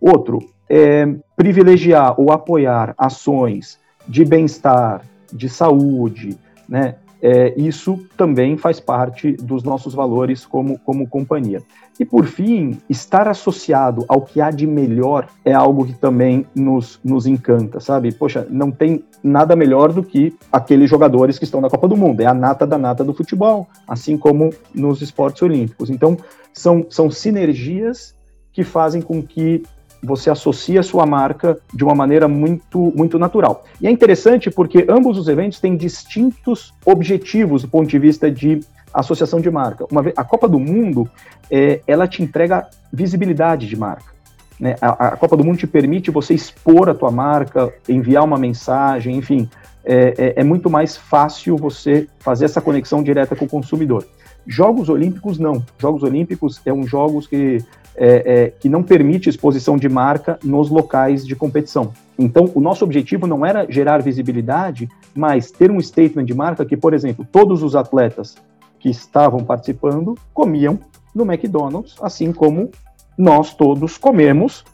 Outro, 0.00 0.38
é 0.66 1.06
privilegiar 1.36 2.18
ou 2.18 2.32
apoiar 2.32 2.94
ações 2.96 3.78
de 4.08 4.24
bem-estar, 4.24 5.02
de 5.30 5.50
saúde, 5.50 6.38
né? 6.66 6.94
É, 7.20 7.54
isso 7.56 7.98
também 8.16 8.56
faz 8.56 8.78
parte 8.78 9.32
dos 9.32 9.62
nossos 9.62 9.94
valores 9.94 10.44
como, 10.44 10.78
como 10.78 11.08
companhia. 11.08 11.62
E 11.98 12.04
por 12.04 12.26
fim, 12.26 12.78
estar 12.90 13.26
associado 13.26 14.04
ao 14.06 14.20
que 14.20 14.40
há 14.40 14.50
de 14.50 14.66
melhor 14.66 15.28
é 15.44 15.52
algo 15.52 15.86
que 15.86 15.94
também 15.94 16.46
nos, 16.54 17.00
nos 17.02 17.26
encanta, 17.26 17.80
sabe? 17.80 18.12
Poxa, 18.12 18.46
não 18.50 18.70
tem 18.70 19.02
nada 19.22 19.56
melhor 19.56 19.92
do 19.92 20.02
que 20.02 20.34
aqueles 20.52 20.90
jogadores 20.90 21.38
que 21.38 21.44
estão 21.44 21.60
na 21.60 21.70
Copa 21.70 21.88
do 21.88 21.96
Mundo, 21.96 22.20
é 22.20 22.26
a 22.26 22.34
nata 22.34 22.66
da 22.66 22.76
nata 22.76 23.02
do 23.02 23.14
futebol, 23.14 23.66
assim 23.88 24.18
como 24.18 24.52
nos 24.74 25.00
esportes 25.00 25.40
olímpicos. 25.40 25.88
Então, 25.88 26.18
são, 26.52 26.86
são 26.90 27.10
sinergias 27.10 28.14
que 28.52 28.62
fazem 28.62 29.00
com 29.00 29.22
que 29.22 29.62
você 30.06 30.30
associe 30.30 30.78
a 30.78 30.82
sua 30.82 31.04
marca 31.04 31.58
de 31.74 31.82
uma 31.82 31.94
maneira 31.94 32.28
muito, 32.28 32.92
muito 32.94 33.18
natural. 33.18 33.64
E 33.80 33.86
é 33.86 33.90
interessante 33.90 34.50
porque 34.50 34.86
ambos 34.88 35.18
os 35.18 35.28
eventos 35.28 35.60
têm 35.60 35.76
distintos 35.76 36.72
objetivos 36.84 37.62
do 37.62 37.68
ponto 37.68 37.88
de 37.88 37.98
vista 37.98 38.30
de 38.30 38.60
associação 38.94 39.40
de 39.40 39.50
marca. 39.50 39.84
Uma 39.90 40.04
a 40.16 40.24
Copa 40.24 40.48
do 40.48 40.58
Mundo, 40.58 41.08
é, 41.50 41.80
ela 41.86 42.06
te 42.06 42.22
entrega 42.22 42.68
visibilidade 42.92 43.66
de 43.66 43.76
marca. 43.76 44.14
Né? 44.58 44.76
A, 44.80 45.08
a, 45.08 45.16
Copa 45.16 45.36
do 45.36 45.44
Mundo 45.44 45.58
te 45.58 45.66
permite 45.66 46.10
você 46.10 46.32
expor 46.32 46.88
a 46.88 46.94
tua 46.94 47.10
marca, 47.10 47.72
enviar 47.88 48.24
uma 48.24 48.38
mensagem, 48.38 49.16
enfim, 49.16 49.50
é, 49.84 50.14
é, 50.16 50.40
é 50.40 50.44
muito 50.44 50.70
mais 50.70 50.96
fácil 50.96 51.56
você 51.56 52.08
fazer 52.20 52.46
essa 52.46 52.60
conexão 52.60 53.02
direta 53.02 53.36
com 53.36 53.44
o 53.44 53.48
consumidor. 53.48 54.04
Jogos 54.46 54.88
Olímpicos 54.88 55.38
não. 55.38 55.62
Jogos 55.78 56.02
Olímpicos 56.02 56.60
é 56.64 56.72
um 56.72 56.86
jogos 56.86 57.26
que, 57.26 57.64
é, 57.96 58.06
é, 58.06 58.50
que 58.50 58.68
não 58.68 58.82
permite 58.82 59.28
exposição 59.28 59.76
de 59.76 59.88
marca 59.88 60.38
nos 60.42 60.70
locais 60.70 61.26
de 61.26 61.34
competição. 61.34 61.92
Então, 62.18 62.50
o 62.54 62.60
nosso 62.60 62.84
objetivo 62.84 63.26
não 63.26 63.44
era 63.44 63.70
gerar 63.70 64.02
visibilidade, 64.02 64.88
mas 65.14 65.50
ter 65.50 65.70
um 65.70 65.80
statement 65.80 66.24
de 66.24 66.34
marca 66.34 66.64
que, 66.64 66.76
por 66.76 66.94
exemplo, 66.94 67.26
todos 67.30 67.62
os 67.62 67.74
atletas 67.74 68.36
que 68.78 68.88
estavam 68.88 69.44
participando 69.44 70.16
comiam 70.32 70.78
no 71.14 71.24
McDonald's, 71.24 71.96
assim 72.00 72.32
como 72.32 72.70
nós 73.18 73.54
todos 73.54 73.98
comemos 73.98 74.64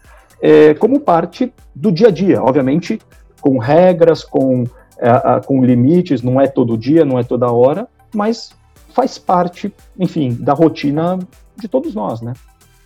é, 0.41 0.75
como 0.75 1.01
parte 1.01 1.53
do 1.75 1.93
dia 1.93 2.09
a 2.09 2.11
dia. 2.11 2.43
Obviamente, 2.43 3.01
com 3.41 3.59
regras, 3.59 4.25
com, 4.25 4.65
é, 4.99 5.41
com 5.47 5.65
limites, 5.65 6.21
não 6.23 6.41
é 6.41 6.47
todo 6.47 6.77
dia, 6.77 7.05
não 7.05 7.19
é 7.19 7.23
toda 7.23 7.51
hora, 7.51 7.89
mas 8.15 8.53
faz 8.95 9.19
parte, 9.19 9.73
enfim, 9.99 10.37
da 10.39 10.53
rotina 10.53 11.19
de 11.57 11.69
todos 11.69 11.95
nós, 11.95 12.21
né? 12.21 12.35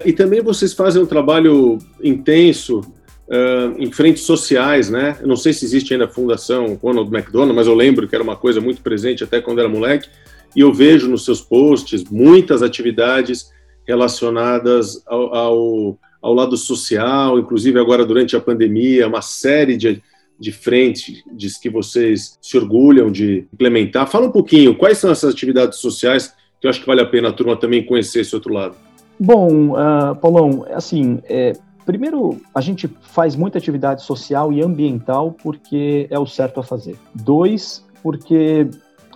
E 0.05 0.13
também 0.13 0.43
vocês 0.43 0.73
fazem 0.73 1.03
um 1.03 1.07
trabalho 1.07 1.79
intenso 2.03 2.81
uh, 2.81 3.75
em 3.79 3.91
frentes 3.91 4.23
sociais, 4.23 4.91
né? 4.91 5.17
Eu 5.21 5.29
não 5.29 5.37
sei 5.37 5.53
se 5.53 5.65
existe 5.65 5.93
ainda 5.93 6.05
a 6.05 6.09
Fundação 6.09 6.79
Ronald 6.83 7.15
McDonald, 7.15 7.55
mas 7.55 7.67
eu 7.67 7.75
lembro 7.75 8.07
que 8.07 8.15
era 8.15 8.23
uma 8.23 8.37
coisa 8.37 8.61
muito 8.61 8.83
presente 8.83 9.25
até 9.25 9.41
quando 9.41 9.61
era 9.61 9.69
moleque, 9.69 10.09
e 10.55 10.61
eu 10.61 10.73
vejo 10.73 11.09
nos 11.09 11.25
seus 11.25 11.41
posts 11.41 12.05
muitas 12.05 12.63
atividades 12.63 13.51
relacionadas 13.87 15.03
ao, 15.07 15.35
ao, 15.35 15.99
ao 16.21 16.35
lado 16.35 16.57
social, 16.57 17.39
inclusive 17.39 17.79
agora 17.79 18.05
durante 18.05 18.37
a 18.37 18.41
pandemia, 18.41 19.07
uma 19.07 19.23
série 19.23 19.77
de, 19.77 20.03
de 20.39 20.53
frentes 20.53 21.23
que 21.61 21.71
vocês 21.71 22.39
se 22.41 22.57
orgulham 22.57 23.11
de 23.11 23.47
implementar. 23.53 24.07
Fala 24.07 24.27
um 24.27 24.33
pouquinho, 24.33 24.77
quais 24.77 24.99
são 24.99 25.11
essas 25.11 25.33
atividades 25.33 25.79
sociais 25.79 26.35
que 26.61 26.67
eu 26.67 26.71
acho 26.71 26.81
que 26.81 26.87
vale 26.87 27.01
a 27.01 27.07
pena 27.07 27.29
a 27.29 27.33
turma 27.33 27.57
também 27.57 27.85
conhecer 27.85 28.21
esse 28.21 28.35
outro 28.35 28.53
lado? 28.53 28.77
Bom, 29.19 29.73
uh, 29.73 30.15
Paulão, 30.21 30.67
assim, 30.71 31.21
é, 31.25 31.55
primeiro, 31.85 32.41
a 32.55 32.61
gente 32.61 32.89
faz 33.01 33.35
muita 33.35 33.59
atividade 33.59 34.03
social 34.03 34.53
e 34.53 34.63
ambiental 34.63 35.33
porque 35.33 36.07
é 36.11 36.19
o 36.19 36.27
certo 36.27 36.61
a 36.61 36.63
fazer. 36.63 36.97
Dois, 37.15 37.85
porque 38.03 38.69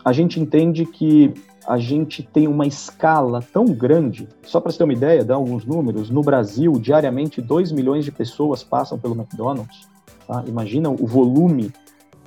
a 0.05 0.13
gente 0.13 0.41
entende 0.41 0.87
que 0.87 1.35
a 1.67 1.79
gente 1.79 2.23
tem 2.23 2.49
uma 2.49 2.67
escala 2.67 3.41
tão 3.53 3.67
grande. 3.67 4.27
Só 4.43 4.61
para 4.61 4.73
você 4.73 4.79
ter 4.79 4.85
uma 4.85 4.93
ideia, 4.93 5.25
dar 5.25 5.35
alguns 5.35 5.65
números, 5.65 6.11
no 6.11 6.23
Brasil, 6.23 6.73
diariamente, 6.81 7.41
2 7.41 7.73
milhões 7.73 8.05
de 8.05 8.11
pessoas 8.11 8.65
passam 8.65 8.99
pelo 8.99 9.15
McDonald's. 9.15 9.89
Tá? 10.31 10.45
Imagina 10.47 10.89
o 10.89 11.09
volume 11.09 11.73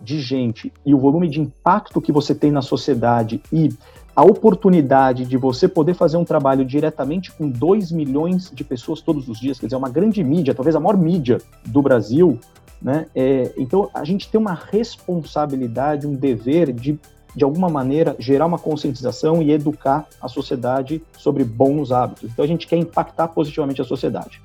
de 0.01 0.19
gente 0.19 0.73
e 0.85 0.93
o 0.93 0.97
volume 0.97 1.29
de 1.29 1.39
impacto 1.39 2.01
que 2.01 2.11
você 2.11 2.35
tem 2.35 2.51
na 2.51 2.61
sociedade 2.61 3.41
e 3.49 3.69
a 4.13 4.21
oportunidade 4.21 5.23
de 5.23 5.37
você 5.37 5.69
poder 5.69 5.93
fazer 5.93 6.17
um 6.17 6.25
trabalho 6.25 6.65
diretamente 6.65 7.31
com 7.31 7.49
2 7.49 7.93
milhões 7.93 8.51
de 8.53 8.61
pessoas 8.61 8.99
todos 8.99 9.29
os 9.29 9.39
dias, 9.39 9.57
quer 9.57 9.67
dizer, 9.67 9.77
uma 9.77 9.87
grande 9.87 10.21
mídia, 10.21 10.53
talvez 10.53 10.75
a 10.75 10.81
maior 10.81 10.97
mídia 10.97 11.37
do 11.65 11.81
Brasil, 11.81 12.37
né? 12.81 13.05
É, 13.15 13.53
então 13.57 13.89
a 13.93 14.03
gente 14.03 14.29
tem 14.29 14.39
uma 14.39 14.53
responsabilidade, 14.53 16.05
um 16.05 16.13
dever 16.13 16.73
de, 16.73 16.99
de 17.33 17.43
alguma 17.45 17.69
maneira, 17.69 18.17
gerar 18.19 18.47
uma 18.47 18.59
conscientização 18.59 19.41
e 19.41 19.49
educar 19.49 20.07
a 20.21 20.27
sociedade 20.27 21.01
sobre 21.17 21.45
bons 21.45 21.89
hábitos. 21.89 22.29
Então 22.29 22.43
a 22.43 22.47
gente 22.49 22.67
quer 22.67 22.75
impactar 22.75 23.29
positivamente 23.29 23.81
a 23.81 23.85
sociedade. 23.85 24.41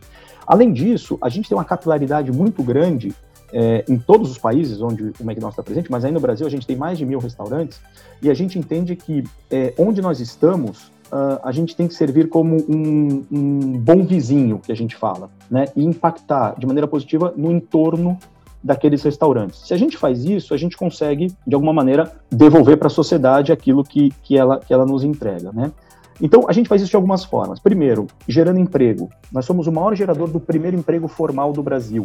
Além 0.46 0.72
disso, 0.72 1.18
a 1.20 1.28
gente 1.28 1.48
tem 1.48 1.58
uma 1.58 1.64
capilaridade 1.64 2.30
muito 2.30 2.62
grande 2.62 3.12
é, 3.52 3.84
em 3.88 3.98
todos 3.98 4.30
os 4.30 4.38
países 4.38 4.80
onde 4.80 5.04
o 5.04 5.22
McDonald's 5.22 5.52
está 5.52 5.62
presente, 5.62 5.90
mas 5.90 6.04
aí 6.04 6.12
no 6.12 6.20
Brasil 6.20 6.46
a 6.46 6.50
gente 6.50 6.66
tem 6.66 6.76
mais 6.76 6.98
de 6.98 7.06
mil 7.06 7.18
restaurantes, 7.18 7.80
e 8.20 8.30
a 8.30 8.34
gente 8.34 8.58
entende 8.58 8.96
que 8.96 9.24
é, 9.50 9.72
onde 9.78 10.02
nós 10.02 10.20
estamos, 10.20 10.92
uh, 11.12 11.40
a 11.42 11.52
gente 11.52 11.74
tem 11.74 11.86
que 11.86 11.94
servir 11.94 12.28
como 12.28 12.56
um, 12.68 13.24
um, 13.30 13.78
bom 13.78 14.04
vizinho, 14.04 14.58
que 14.58 14.72
a 14.72 14.76
gente 14.76 14.96
fala, 14.96 15.30
né, 15.50 15.66
e 15.74 15.84
impactar 15.84 16.58
de 16.58 16.66
maneira 16.66 16.86
positiva 16.86 17.32
no 17.36 17.50
entorno 17.50 18.18
daqueles 18.62 19.02
restaurantes. 19.02 19.66
Se 19.66 19.72
a 19.72 19.76
gente 19.76 19.96
faz 19.96 20.24
isso, 20.24 20.52
a 20.52 20.56
gente 20.56 20.76
consegue, 20.76 21.32
de 21.46 21.54
alguma 21.54 21.72
maneira, 21.72 22.12
devolver 22.30 22.76
para 22.76 22.88
a 22.88 22.90
sociedade 22.90 23.52
aquilo 23.52 23.84
que, 23.84 24.10
que, 24.22 24.36
ela, 24.36 24.58
que 24.58 24.72
ela 24.72 24.84
nos 24.84 25.04
entrega, 25.04 25.52
né? 25.52 25.70
Então, 26.20 26.46
a 26.48 26.52
gente 26.52 26.68
faz 26.68 26.82
isso 26.82 26.90
de 26.90 26.96
algumas 26.96 27.24
formas. 27.24 27.60
Primeiro, 27.60 28.08
gerando 28.26 28.58
emprego. 28.58 29.08
Nós 29.32 29.44
somos 29.44 29.68
o 29.68 29.72
maior 29.72 29.94
gerador 29.94 30.28
do 30.28 30.40
primeiro 30.40 30.76
emprego 30.76 31.06
formal 31.06 31.52
do 31.52 31.62
Brasil. 31.62 32.04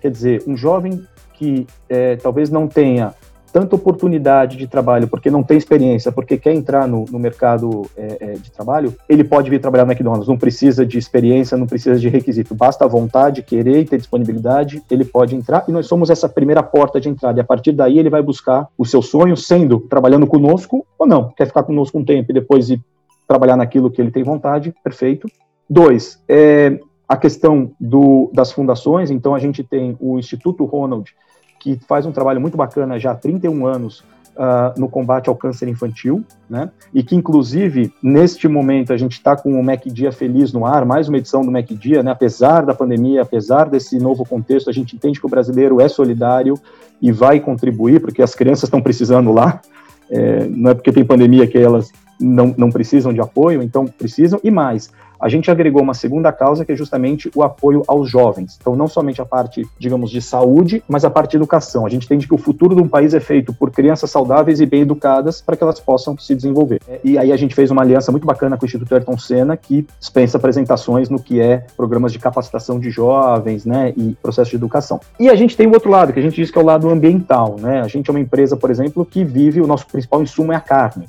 Quer 0.00 0.10
dizer, 0.10 0.42
um 0.46 0.56
jovem 0.56 1.02
que 1.34 1.66
é, 1.88 2.16
talvez 2.16 2.50
não 2.50 2.66
tenha 2.66 3.14
tanta 3.52 3.74
oportunidade 3.74 4.56
de 4.56 4.66
trabalho 4.66 5.08
porque 5.08 5.30
não 5.30 5.42
tem 5.42 5.56
experiência, 5.56 6.12
porque 6.12 6.38
quer 6.38 6.54
entrar 6.54 6.86
no, 6.86 7.04
no 7.10 7.18
mercado 7.18 7.82
é, 7.96 8.16
é, 8.20 8.32
de 8.34 8.50
trabalho, 8.50 8.94
ele 9.08 9.24
pode 9.24 9.50
vir 9.50 9.60
trabalhar 9.60 9.84
no 9.84 9.92
McDonald's. 9.92 10.28
Não 10.28 10.38
precisa 10.38 10.86
de 10.86 10.98
experiência, 10.98 11.56
não 11.56 11.66
precisa 11.66 11.98
de 11.98 12.08
requisito. 12.08 12.54
Basta 12.54 12.84
a 12.84 12.88
vontade, 12.88 13.42
querer 13.42 13.80
e 13.80 13.84
ter 13.84 13.98
disponibilidade, 13.98 14.82
ele 14.90 15.04
pode 15.04 15.34
entrar. 15.34 15.64
E 15.68 15.72
nós 15.72 15.86
somos 15.86 16.10
essa 16.10 16.28
primeira 16.28 16.62
porta 16.62 17.00
de 17.00 17.08
entrada. 17.08 17.38
E 17.38 17.42
a 17.42 17.44
partir 17.44 17.72
daí 17.72 17.98
ele 17.98 18.10
vai 18.10 18.22
buscar 18.22 18.68
o 18.78 18.86
seu 18.86 19.02
sonho, 19.02 19.36
sendo 19.36 19.80
trabalhando 19.80 20.26
conosco 20.26 20.86
ou 20.98 21.06
não. 21.06 21.30
Quer 21.36 21.46
ficar 21.46 21.62
conosco 21.62 21.98
um 21.98 22.04
tempo 22.04 22.30
e 22.30 22.34
depois 22.34 22.70
ir 22.70 22.80
trabalhar 23.26 23.56
naquilo 23.56 23.90
que 23.90 24.00
ele 24.00 24.10
tem 24.10 24.22
vontade, 24.22 24.74
perfeito. 24.82 25.28
Dois, 25.68 26.20
é, 26.28 26.80
a 27.10 27.16
questão 27.16 27.72
do, 27.80 28.30
das 28.32 28.52
fundações, 28.52 29.10
então 29.10 29.34
a 29.34 29.40
gente 29.40 29.64
tem 29.64 29.96
o 29.98 30.16
Instituto 30.16 30.64
Ronald, 30.64 31.12
que 31.58 31.76
faz 31.88 32.06
um 32.06 32.12
trabalho 32.12 32.40
muito 32.40 32.56
bacana 32.56 33.00
já 33.00 33.10
há 33.10 33.14
31 33.16 33.66
anos 33.66 34.04
uh, 34.36 34.78
no 34.78 34.88
combate 34.88 35.28
ao 35.28 35.34
câncer 35.34 35.66
infantil, 35.66 36.24
né? 36.48 36.70
E 36.94 37.02
que, 37.02 37.16
inclusive, 37.16 37.92
neste 38.00 38.46
momento, 38.46 38.92
a 38.92 38.96
gente 38.96 39.14
está 39.14 39.34
com 39.34 39.58
o 39.58 39.64
Mac 39.64 39.86
Dia 39.86 40.12
Feliz 40.12 40.52
no 40.52 40.64
ar, 40.64 40.84
mais 40.84 41.08
uma 41.08 41.18
edição 41.18 41.44
do 41.44 41.50
Mac 41.50 41.66
Dia, 41.70 42.00
né? 42.00 42.12
Apesar 42.12 42.64
da 42.64 42.74
pandemia, 42.74 43.22
apesar 43.22 43.68
desse 43.68 43.98
novo 43.98 44.24
contexto, 44.24 44.70
a 44.70 44.72
gente 44.72 44.94
entende 44.94 45.18
que 45.18 45.26
o 45.26 45.28
brasileiro 45.28 45.80
é 45.80 45.88
solidário 45.88 46.54
e 47.02 47.10
vai 47.10 47.40
contribuir, 47.40 48.00
porque 48.00 48.22
as 48.22 48.36
crianças 48.36 48.68
estão 48.68 48.80
precisando 48.80 49.32
lá. 49.32 49.60
É, 50.08 50.46
não 50.46 50.70
é 50.70 50.74
porque 50.74 50.92
tem 50.92 51.04
pandemia 51.04 51.44
que 51.48 51.58
elas 51.58 51.90
não, 52.20 52.54
não 52.56 52.70
precisam 52.70 53.12
de 53.12 53.20
apoio, 53.20 53.62
então 53.62 53.86
precisam, 53.86 54.38
e 54.44 54.50
mais 54.50 54.90
a 55.20 55.28
gente 55.28 55.50
agregou 55.50 55.82
uma 55.82 55.92
segunda 55.92 56.32
causa 56.32 56.64
que 56.64 56.72
é 56.72 56.76
justamente 56.76 57.30
o 57.34 57.42
apoio 57.42 57.82
aos 57.86 58.08
jovens. 58.08 58.56
Então, 58.58 58.74
não 58.74 58.88
somente 58.88 59.20
a 59.20 59.26
parte, 59.26 59.66
digamos, 59.78 60.10
de 60.10 60.22
saúde, 60.22 60.82
mas 60.88 61.04
a 61.04 61.10
parte 61.10 61.32
de 61.32 61.36
educação. 61.36 61.84
A 61.84 61.90
gente 61.90 62.06
entende 62.06 62.26
que 62.26 62.34
o 62.34 62.38
futuro 62.38 62.74
de 62.74 62.80
um 62.80 62.88
país 62.88 63.12
é 63.12 63.20
feito 63.20 63.52
por 63.52 63.70
crianças 63.70 64.10
saudáveis 64.10 64.60
e 64.60 64.66
bem 64.66 64.80
educadas 64.80 65.42
para 65.42 65.56
que 65.56 65.62
elas 65.62 65.78
possam 65.78 66.16
se 66.16 66.34
desenvolver. 66.34 66.80
E 67.04 67.18
aí 67.18 67.32
a 67.32 67.36
gente 67.36 67.54
fez 67.54 67.70
uma 67.70 67.82
aliança 67.82 68.10
muito 68.10 68.26
bacana 68.26 68.56
com 68.56 68.64
o 68.64 68.66
Instituto 68.66 68.94
Ayrton 68.94 69.18
Senna, 69.18 69.56
que 69.56 69.86
dispensa 69.98 70.38
apresentações 70.38 71.10
no 71.10 71.20
que 71.20 71.38
é 71.38 71.66
programas 71.76 72.12
de 72.12 72.18
capacitação 72.18 72.80
de 72.80 72.90
jovens, 72.90 73.66
né, 73.66 73.92
e 73.96 74.16
processo 74.22 74.50
de 74.50 74.56
educação. 74.56 75.00
E 75.18 75.28
a 75.28 75.34
gente 75.34 75.54
tem 75.54 75.66
o 75.66 75.72
outro 75.72 75.90
lado, 75.90 76.12
que 76.14 76.18
a 76.18 76.22
gente 76.22 76.36
diz 76.36 76.50
que 76.50 76.58
é 76.58 76.62
o 76.62 76.64
lado 76.64 76.88
ambiental, 76.88 77.56
né? 77.58 77.82
A 77.82 77.88
gente 77.88 78.08
é 78.08 78.12
uma 78.12 78.20
empresa, 78.20 78.56
por 78.56 78.70
exemplo, 78.70 79.04
que 79.04 79.22
vive, 79.22 79.60
o 79.60 79.66
nosso 79.66 79.86
principal 79.86 80.22
insumo 80.22 80.52
é 80.52 80.56
a 80.56 80.60
carne. 80.60 81.06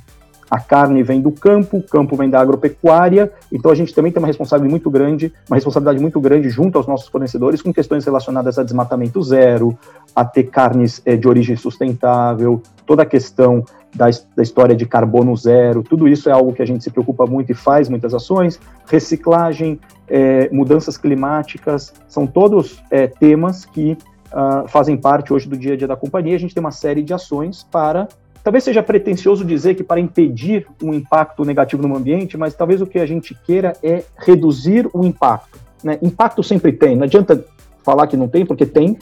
A 0.51 0.59
carne 0.59 1.01
vem 1.01 1.21
do 1.21 1.31
campo, 1.31 1.77
o 1.77 1.81
campo 1.81 2.17
vem 2.17 2.29
da 2.29 2.41
agropecuária, 2.41 3.31
então 3.49 3.71
a 3.71 3.75
gente 3.75 3.95
também 3.95 4.11
tem 4.11 4.21
uma 4.21 4.27
responsabilidade 4.27 4.69
muito 4.69 4.89
grande, 4.89 5.31
uma 5.49 5.55
responsabilidade 5.55 6.01
muito 6.01 6.19
grande 6.19 6.49
junto 6.49 6.77
aos 6.77 6.85
nossos 6.85 7.07
fornecedores 7.07 7.61
com 7.61 7.71
questões 7.71 8.03
relacionadas 8.03 8.59
a 8.59 8.63
desmatamento 8.63 9.23
zero, 9.23 9.77
a 10.13 10.25
ter 10.25 10.43
carnes 10.43 11.01
é, 11.05 11.15
de 11.15 11.25
origem 11.25 11.55
sustentável, 11.55 12.61
toda 12.85 13.03
a 13.03 13.05
questão 13.05 13.63
da, 13.95 14.07
da, 14.35 14.43
história 14.43 14.75
de 14.75 14.85
carbono 14.85 15.37
zero, 15.37 15.83
tudo 15.83 16.05
isso 16.05 16.29
é 16.29 16.33
algo 16.33 16.51
que 16.51 16.61
a 16.61 16.67
gente 16.67 16.83
se 16.83 16.91
preocupa 16.91 17.25
muito 17.25 17.53
e 17.53 17.55
faz 17.55 17.87
muitas 17.87 18.13
ações. 18.13 18.59
Reciclagem, 18.87 19.79
é, 20.05 20.49
mudanças 20.51 20.97
climáticas, 20.97 21.93
são 22.09 22.27
todos 22.27 22.83
é, 22.91 23.07
temas 23.07 23.63
que 23.63 23.97
uh, 24.31 24.67
fazem 24.67 24.97
parte 24.97 25.33
hoje 25.33 25.47
do 25.47 25.57
dia 25.57 25.73
a 25.73 25.77
dia 25.77 25.87
da 25.87 25.95
companhia. 25.95 26.35
A 26.35 26.39
gente 26.39 26.53
tem 26.53 26.61
uma 26.61 26.71
série 26.71 27.03
de 27.03 27.13
ações 27.13 27.65
para 27.71 28.07
Talvez 28.43 28.63
seja 28.63 28.81
pretensioso 28.81 29.45
dizer 29.45 29.75
que 29.75 29.83
para 29.83 29.99
impedir 29.99 30.67
um 30.81 30.93
impacto 30.93 31.45
negativo 31.45 31.87
no 31.87 31.95
ambiente, 31.95 32.37
mas 32.37 32.55
talvez 32.55 32.81
o 32.81 32.87
que 32.87 32.99
a 32.99 33.05
gente 33.05 33.35
queira 33.45 33.73
é 33.83 34.03
reduzir 34.17 34.89
o 34.93 35.05
impacto. 35.05 35.59
Né? 35.83 35.99
Impacto 36.01 36.41
sempre 36.41 36.71
tem, 36.71 36.95
não 36.95 37.03
adianta 37.03 37.45
falar 37.83 38.07
que 38.07 38.17
não 38.17 38.27
tem, 38.27 38.45
porque 38.45 38.65
tem. 38.65 38.97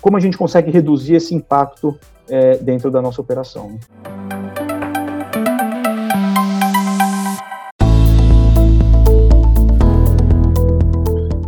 Como 0.00 0.16
a 0.16 0.20
gente 0.20 0.36
consegue 0.36 0.70
reduzir 0.70 1.14
esse 1.14 1.34
impacto 1.34 1.98
é, 2.28 2.56
dentro 2.58 2.90
da 2.90 3.00
nossa 3.00 3.20
operação? 3.20 3.70
Né? 3.70 4.43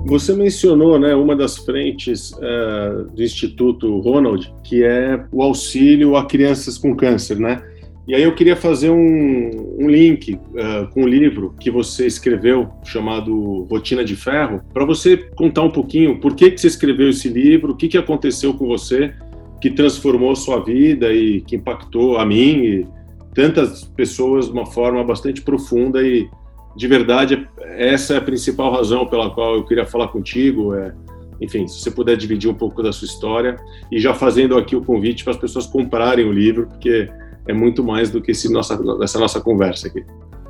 Você 0.07 0.33
mencionou 0.35 1.01
né, 1.01 1.17
uma 1.17 1.35
das 1.35 1.59
frentes 1.59 2.31
uh, 2.31 3.11
do 3.13 3.23
Instituto 3.23 3.99
Ronald, 3.99 4.55
que 4.63 4.85
é 4.85 5.25
o 5.33 5.43
auxílio 5.43 6.17
a 6.17 6.25
crianças 6.25 6.79
com 6.79 6.95
câncer, 6.95 7.41
né? 7.41 7.61
E 8.07 8.15
aí 8.15 8.23
eu 8.23 8.33
queria 8.37 8.55
fazer 8.55 8.89
um, 8.89 9.77
um 9.81 9.91
link 9.91 10.35
uh, 10.35 10.89
com 10.95 11.01
o 11.01 11.05
um 11.05 11.09
livro 11.09 11.57
que 11.59 11.73
você 11.73 12.07
escreveu, 12.07 12.69
chamado 12.85 13.67
Rotina 13.69 14.05
de 14.05 14.15
Ferro, 14.15 14.61
para 14.73 14.85
você 14.85 15.17
contar 15.17 15.63
um 15.63 15.71
pouquinho 15.71 16.21
por 16.21 16.37
que, 16.37 16.53
que 16.53 16.61
você 16.61 16.69
escreveu 16.69 17.11
esse 17.11 17.29
livro, 17.29 17.73
o 17.73 17.77
que, 17.77 17.89
que 17.89 17.99
aconteceu 17.99 18.55
com 18.55 18.65
você 18.65 19.13
que 19.61 19.71
transformou 19.71 20.37
sua 20.37 20.63
vida 20.63 21.13
e 21.13 21.41
que 21.41 21.57
impactou 21.57 22.17
a 22.17 22.25
mim 22.25 22.63
e 22.63 22.87
tantas 23.35 23.83
pessoas 23.83 24.47
de 24.47 24.53
uma 24.53 24.67
forma 24.67 25.03
bastante 25.03 25.43
profunda 25.43 26.01
e 26.01 26.29
de 26.76 26.87
verdade 26.87 27.49
essa 27.62 28.14
é 28.14 28.16
a 28.18 28.21
principal 28.21 28.73
razão 28.73 29.06
pela 29.06 29.30
qual 29.30 29.56
eu 29.56 29.64
queria 29.64 29.87
falar 29.87 30.09
contigo 30.09 30.75
é 30.75 30.95
enfim 31.40 31.66
se 31.66 31.80
você 31.80 31.90
puder 31.90 32.16
dividir 32.16 32.50
um 32.50 32.54
pouco 32.54 32.83
da 32.83 32.92
sua 32.92 33.06
história 33.06 33.56
e 33.90 33.99
já 33.99 34.14
fazendo 34.14 34.56
aqui 34.56 34.76
o 34.76 34.85
convite 34.85 35.25
para 35.25 35.33
as 35.33 35.38
pessoas 35.38 35.66
comprarem 35.66 36.26
o 36.26 36.33
livro 36.33 36.66
porque 36.66 37.09
é 37.47 37.52
muito 37.52 37.83
mais 37.83 38.11
do 38.11 38.21
que 38.21 38.33
esse 38.33 38.52
nossa, 38.52 38.78
essa 39.02 39.18
nossa 39.18 39.40
conversa 39.40 39.88
aqui. 39.88 40.04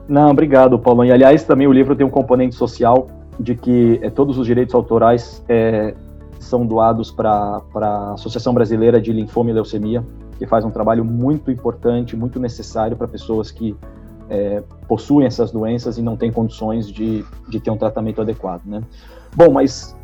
Não, 0.09 0.30
obrigado, 0.30 0.78
Paulo. 0.78 1.04
E 1.04 1.12
aliás, 1.12 1.45
também 1.45 1.66
o 1.66 1.73
livro 1.73 1.95
tem 1.95 2.06
um 2.06 2.11
componente 2.11 2.54
social 2.54 3.09
de 3.38 3.54
que 3.54 3.99
é, 4.02 4.09
todos 4.09 4.38
os 4.38 4.47
direitos 4.47 4.75
autorais 4.75 5.45
é, 5.49 5.95
são 6.38 6.64
doados 6.64 7.11
para 7.11 7.62
a 7.75 8.12
Associação 8.14 8.54
Brasileira 8.54 9.00
de 9.00 9.12
Linfoma 9.12 9.50
e 9.50 9.52
Leucemia, 9.52 10.04
que 10.38 10.47
faz 10.47 10.64
um 10.64 10.71
trabalho 10.71 11.04
muito 11.04 11.50
importante, 11.50 12.16
muito 12.16 12.40
necessário 12.40 12.97
para 12.97 13.09
pessoas 13.09 13.50
que 13.50 13.76
é, 14.28 14.62
possuem 14.88 15.26
essas 15.26 15.50
doenças 15.50 15.99
e 15.99 16.02
não 16.02 16.16
têm 16.16 16.33
condições 16.33 16.90
de, 16.90 17.25
de 17.49 17.61
ter 17.61 17.71
um 17.71 17.76
tratamento 17.76 18.21
adequado, 18.21 18.62
né? 18.64 18.83
Bom, 19.35 19.52
mas 19.52 19.97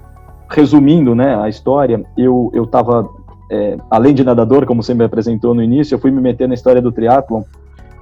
resumindo, 0.49 1.15
né, 1.15 1.35
a 1.37 1.49
história, 1.49 2.05
eu 2.17 2.51
eu 2.53 2.65
estava 2.65 3.09
é, 3.51 3.77
além 3.91 4.15
de 4.15 4.25
nadador, 4.25 4.65
como 4.67 4.83
você 4.83 4.95
me 4.95 5.05
apresentou 5.05 5.55
no 5.55 5.63
início, 5.63 5.95
eu 5.95 5.99
fui 5.99 6.11
me 6.11 6.21
meter 6.21 6.49
na 6.49 6.55
história 6.55 6.81
do 6.81 6.91
triatlon 6.91 7.43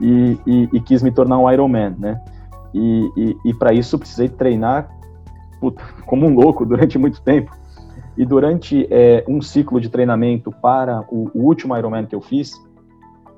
e, 0.00 0.38
e, 0.46 0.68
e 0.72 0.80
quis 0.80 1.02
me 1.02 1.10
tornar 1.10 1.38
um 1.38 1.50
Ironman, 1.50 1.94
né? 1.98 2.20
E, 2.72 3.10
e, 3.16 3.36
e 3.46 3.54
para 3.54 3.72
isso 3.72 3.98
precisei 3.98 4.28
treinar 4.28 4.88
puta, 5.60 5.82
como 6.06 6.26
um 6.26 6.34
louco 6.34 6.64
durante 6.64 6.98
muito 6.98 7.20
tempo. 7.20 7.52
E 8.16 8.24
durante 8.24 8.86
é, 8.90 9.24
um 9.28 9.40
ciclo 9.40 9.80
de 9.80 9.88
treinamento 9.88 10.50
para 10.50 11.04
o, 11.10 11.30
o 11.34 11.42
último 11.44 11.76
Ironman 11.76 12.06
que 12.06 12.14
eu 12.14 12.20
fiz, 12.20 12.52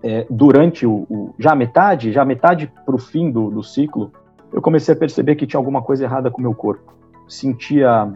é, 0.02 0.26
durante 0.28 0.86
o, 0.86 1.06
o, 1.08 1.34
já 1.38 1.54
metade, 1.54 2.12
já 2.12 2.24
metade 2.24 2.70
para 2.84 2.94
o 2.94 2.98
fim 2.98 3.30
do, 3.30 3.50
do 3.50 3.62
ciclo, 3.62 4.12
eu 4.52 4.60
comecei 4.60 4.94
a 4.94 4.96
perceber 4.96 5.36
que 5.36 5.46
tinha 5.46 5.58
alguma 5.58 5.82
coisa 5.82 6.04
errada 6.04 6.30
com 6.30 6.38
o 6.38 6.42
meu 6.42 6.54
corpo. 6.54 6.92
Sentia 7.28 8.12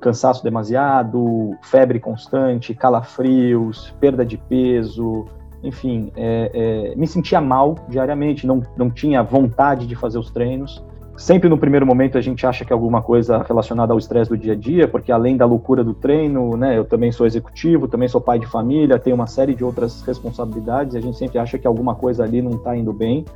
cansaço 0.00 0.42
demasiado, 0.42 1.56
febre 1.62 1.98
constante, 1.98 2.74
calafrios, 2.74 3.94
perda 4.00 4.24
de 4.24 4.38
peso, 4.38 5.26
enfim, 5.62 6.10
é, 6.16 6.92
é, 6.92 6.96
me 6.96 7.06
sentia 7.06 7.40
mal 7.40 7.76
diariamente, 7.88 8.46
não, 8.46 8.62
não 8.76 8.90
tinha 8.90 9.22
vontade 9.22 9.86
de 9.86 9.94
fazer 9.94 10.18
os 10.18 10.30
treinos. 10.30 10.82
Sempre 11.20 11.50
no 11.50 11.58
primeiro 11.58 11.86
momento 11.86 12.16
a 12.16 12.20
gente 12.22 12.46
acha 12.46 12.64
que 12.64 12.72
é 12.72 12.74
alguma 12.74 13.02
coisa 13.02 13.42
relacionada 13.42 13.92
ao 13.92 13.98
estresse 13.98 14.30
do 14.30 14.38
dia 14.38 14.54
a 14.54 14.56
dia, 14.56 14.88
porque 14.88 15.12
além 15.12 15.36
da 15.36 15.44
loucura 15.44 15.84
do 15.84 15.92
treino, 15.92 16.56
né, 16.56 16.78
eu 16.78 16.84
também 16.86 17.12
sou 17.12 17.26
executivo, 17.26 17.86
também 17.86 18.08
sou 18.08 18.22
pai 18.22 18.38
de 18.38 18.46
família, 18.46 18.98
tenho 18.98 19.16
uma 19.16 19.26
série 19.26 19.54
de 19.54 19.62
outras 19.62 20.00
responsabilidades, 20.00 20.94
e 20.94 20.96
a 20.96 21.00
gente 21.02 21.18
sempre 21.18 21.38
acha 21.38 21.58
que 21.58 21.66
alguma 21.66 21.94
coisa 21.94 22.24
ali 22.24 22.40
não 22.40 22.52
está 22.52 22.74
indo 22.74 22.90
bem. 22.90 23.26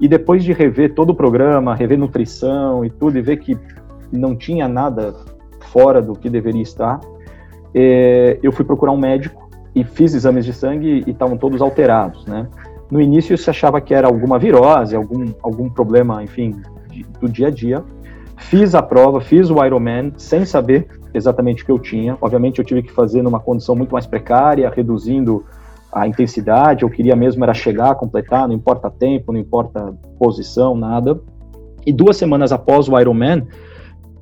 E 0.00 0.08
depois 0.08 0.42
de 0.42 0.54
rever 0.54 0.94
todo 0.94 1.10
o 1.10 1.14
programa, 1.14 1.74
rever 1.74 1.98
nutrição 1.98 2.86
e 2.86 2.88
tudo, 2.88 3.18
e 3.18 3.20
ver 3.20 3.36
que 3.36 3.54
não 4.10 4.34
tinha 4.34 4.66
nada 4.66 5.14
fora 5.60 6.00
do 6.00 6.14
que 6.14 6.30
deveria 6.30 6.62
estar, 6.62 7.00
é, 7.74 8.38
eu 8.42 8.50
fui 8.50 8.64
procurar 8.64 8.92
um 8.92 8.98
médico 8.98 9.50
e 9.74 9.84
fiz 9.84 10.14
exames 10.14 10.46
de 10.46 10.54
sangue 10.54 11.04
e 11.06 11.10
estavam 11.10 11.36
todos 11.36 11.60
alterados, 11.60 12.24
né? 12.24 12.48
No 12.90 12.98
início 12.98 13.36
se 13.36 13.50
achava 13.50 13.78
que 13.78 13.92
era 13.92 14.08
alguma 14.08 14.38
virose, 14.38 14.96
algum, 14.96 15.26
algum 15.42 15.68
problema, 15.68 16.24
enfim, 16.24 16.56
do 17.20 17.28
dia 17.28 17.48
a 17.48 17.50
dia. 17.50 17.84
Fiz 18.36 18.74
a 18.74 18.82
prova, 18.82 19.20
fiz 19.20 19.50
o 19.50 19.64
Ironman 19.64 20.12
sem 20.16 20.44
saber 20.44 20.88
exatamente 21.12 21.62
o 21.62 21.66
que 21.66 21.72
eu 21.72 21.78
tinha. 21.78 22.16
Obviamente 22.20 22.58
eu 22.58 22.64
tive 22.64 22.82
que 22.82 22.92
fazer 22.92 23.22
numa 23.22 23.38
condição 23.38 23.74
muito 23.74 23.92
mais 23.92 24.06
precária, 24.06 24.70
reduzindo 24.70 25.44
a 25.92 26.06
intensidade. 26.06 26.82
Eu 26.82 26.90
queria 26.90 27.14
mesmo 27.14 27.42
era 27.44 27.54
chegar, 27.54 27.94
completar, 27.96 28.48
não 28.48 28.54
importa 28.54 28.90
tempo, 28.90 29.32
não 29.32 29.38
importa 29.38 29.94
posição, 30.18 30.74
nada. 30.74 31.20
E 31.84 31.92
duas 31.92 32.16
semanas 32.16 32.52
após 32.52 32.88
o 32.88 32.98
Ironman, 32.98 33.46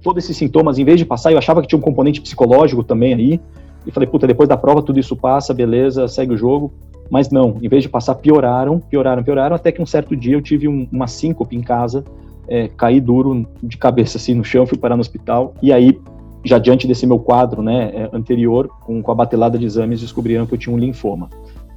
todos 0.02 0.24
esses 0.24 0.37
sintomas, 0.37 0.79
em 0.79 0.85
vez 0.85 0.98
de 0.98 1.05
passar, 1.05 1.33
eu 1.33 1.38
achava 1.38 1.61
que 1.61 1.68
tinha 1.68 1.79
um 1.79 1.83
componente 1.83 2.20
psicológico 2.20 2.83
também 2.83 3.14
aí. 3.14 3.40
E 3.87 3.90
falei, 3.90 4.09
puta, 4.09 4.26
depois 4.26 4.48
da 4.48 4.57
prova 4.57 4.83
tudo 4.83 4.98
isso 4.98 5.16
passa, 5.16 5.55
beleza, 5.55 6.09
segue 6.09 6.35
o 6.35 6.37
jogo. 6.37 6.72
Mas 7.11 7.31
não, 7.31 7.57
em 7.62 7.68
vez 7.68 7.83
de 7.83 7.88
passar, 7.88 8.16
pioraram, 8.16 8.81
pioraram, 8.81 9.22
pioraram, 9.22 9.57
até 9.57 9.72
que 9.72 9.81
um 9.81 9.87
certo 9.87 10.14
dia 10.14 10.35
eu 10.35 10.42
tive 10.42 10.68
um, 10.68 10.87
uma 10.92 11.07
síncope 11.07 11.57
em 11.57 11.62
casa, 11.62 12.05
é, 12.48 12.68
caí 12.68 13.00
duro 13.00 13.46
de 13.62 13.76
cabeça 13.76 14.18
assim 14.18 14.34
no 14.34 14.44
chão, 14.44 14.66
fui 14.66 14.78
parar 14.78 14.96
no 14.96 15.00
hospital. 15.00 15.54
E 15.62 15.72
aí, 15.72 15.98
já 16.44 16.58
diante 16.58 16.87
desse 16.87 17.06
meu 17.06 17.18
quadro 17.18 17.62
né, 17.62 17.90
é, 17.94 18.11
anterior, 18.12 18.68
com, 18.80 19.02
com 19.02 19.12
a 19.12 19.14
batelada 19.14 19.58
de 19.58 19.64
exames, 19.64 20.00
descobriram 20.00 20.46
que 20.46 20.54
eu 20.54 20.58
tinha 20.58 20.74
um 20.74 20.78
linfoma. 20.78 21.28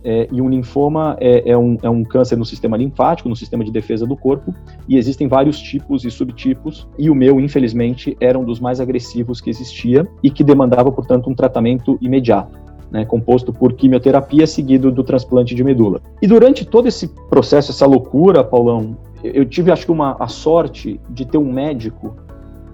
É, 0.03 0.27
e 0.31 0.41
um 0.41 0.49
linfoma 0.49 1.15
é, 1.19 1.51
é, 1.51 1.57
um, 1.57 1.77
é 1.81 1.89
um 1.89 2.03
câncer 2.03 2.35
no 2.35 2.45
sistema 2.45 2.75
linfático, 2.75 3.29
no 3.29 3.35
sistema 3.35 3.63
de 3.63 3.71
defesa 3.71 4.05
do 4.05 4.17
corpo, 4.17 4.53
e 4.87 4.97
existem 4.97 5.27
vários 5.27 5.59
tipos 5.59 6.03
e 6.05 6.09
subtipos, 6.09 6.87
e 6.97 7.09
o 7.09 7.15
meu, 7.15 7.39
infelizmente, 7.39 8.17
era 8.19 8.37
um 8.37 8.43
dos 8.43 8.59
mais 8.59 8.79
agressivos 8.79 9.39
que 9.39 9.49
existia 9.49 10.07
e 10.23 10.31
que 10.31 10.43
demandava, 10.43 10.91
portanto, 10.91 11.29
um 11.29 11.35
tratamento 11.35 11.97
imediato. 12.01 12.59
Né, 12.91 13.05
composto 13.05 13.53
por 13.53 13.71
quimioterapia 13.71 14.45
seguido 14.45 14.91
do 14.91 15.01
transplante 15.01 15.55
de 15.55 15.63
medula. 15.63 16.01
E 16.21 16.27
durante 16.27 16.65
todo 16.65 16.89
esse 16.89 17.07
processo, 17.29 17.71
essa 17.71 17.85
loucura, 17.85 18.43
Paulão, 18.43 18.97
eu 19.23 19.45
tive, 19.45 19.71
acho 19.71 19.85
que, 19.85 19.91
uma, 19.91 20.15
a 20.19 20.27
sorte 20.27 20.99
de 21.09 21.25
ter 21.25 21.37
um 21.37 21.51
médico 21.51 22.15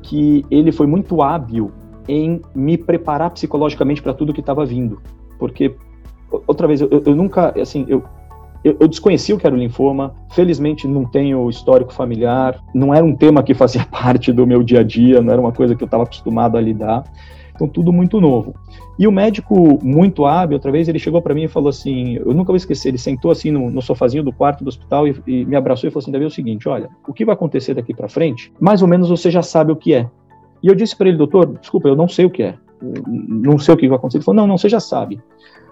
que 0.01 0.45
ele 0.49 0.71
foi 0.71 0.88
muito 0.88 1.21
hábil 1.21 1.71
em 2.07 2.41
me 2.55 2.77
preparar 2.77 3.31
psicologicamente 3.31 4.01
para 4.01 4.13
tudo 4.13 4.33
que 4.33 4.39
estava 4.39 4.65
vindo. 4.65 5.01
Porque 5.38 5.75
outra 6.47 6.67
vez, 6.67 6.81
eu, 6.81 6.89
eu 6.89 7.15
nunca, 7.15 7.53
assim, 7.60 7.86
eu, 7.88 8.03
eu, 8.63 8.76
eu, 8.80 8.88
desconheci 8.88 9.34
o 9.34 9.38
que 9.38 9.46
era 9.46 9.56
o 9.56 9.60
linfoma, 9.60 10.13
felizmente 10.32 10.88
não 10.88 11.06
tenho 11.06 11.50
histórico 11.50 11.93
familiar, 11.93 12.60
não 12.74 12.93
era 12.93 13.04
um 13.04 13.15
tema 13.15 13.43
que 13.43 13.54
fazia 13.54 13.86
parte 13.89 14.32
do 14.32 14.46
meu 14.46 14.63
dia 14.63 14.80
a 14.80 14.84
dia, 14.84 15.22
não 15.22 15.32
era 15.32 15.41
uma 15.41 15.52
coisa 15.52 15.76
que 15.76 15.84
eu 15.84 15.86
estava 15.86 16.04
acostumado 16.04 16.58
a 16.58 16.62
lidar, 16.62 17.04
então 17.56 17.67
tudo 17.67 17.91
muito 17.91 18.20
novo. 18.20 18.54
E 19.00 19.08
o 19.08 19.12
médico, 19.12 19.80
muito 19.84 20.26
hábil, 20.26 20.56
outra 20.56 20.72
vez, 20.72 20.88
ele 20.88 20.98
chegou 20.98 21.22
para 21.22 21.34
mim 21.34 21.43
e 21.43 21.48
falou 21.48 21.70
assim, 21.70 22.15
eu 22.15 22.34
nunca 22.34 22.48
vou 22.48 22.56
esquecer, 22.56 22.89
ele 22.89 22.98
sentou 22.98 23.30
assim 23.30 23.52
no, 23.52 23.70
no 23.70 23.82
sofazinho 23.82 24.24
do 24.24 24.34
quarto 24.34 24.63
do 24.63 24.67
hospital 24.67 25.08
e, 25.08 25.15
e, 25.28 25.46
me 25.46 25.56
abraçou 25.56 25.88
e 25.88 25.91
falou 25.91 26.02
assim, 26.02 26.12
Davi, 26.12 26.26
é 26.26 26.28
o 26.28 26.32
seguinte, 26.32 26.67
olha, 26.67 26.89
o 27.08 27.13
que 27.13 27.24
vai 27.24 27.34
acontecer 27.34 27.76
daqui 27.76 27.93
para 27.93 28.10
frente, 28.10 28.52
mais 28.60 28.82
ou 28.82 28.88
menos 28.88 29.10
você 29.10 29.30
já 29.30 29.43
sabe 29.43 29.72
o 29.72 29.76
que 29.76 29.93
é. 29.93 30.10
E 30.63 30.67
eu 30.67 30.74
disse 30.74 30.96
para 30.96 31.10
ele, 31.10 31.17
doutor, 31.17 31.46
desculpa, 31.60 31.88
eu 31.88 31.96
não 31.96 32.08
sei 32.08 32.26
o 32.26 32.30
que 32.30 32.41
é, 32.41 32.56
não 33.08 33.60
sei 33.60 33.76
o 33.76 33.78
que 33.78 33.88
vai 33.88 33.98
acontecer. 33.98 34.17
Ele 34.17 34.26
falou, 34.26 34.41
não, 34.41 34.48
não, 34.48 34.58
você 34.58 34.67
já 34.67 34.80
sabe 34.80 35.20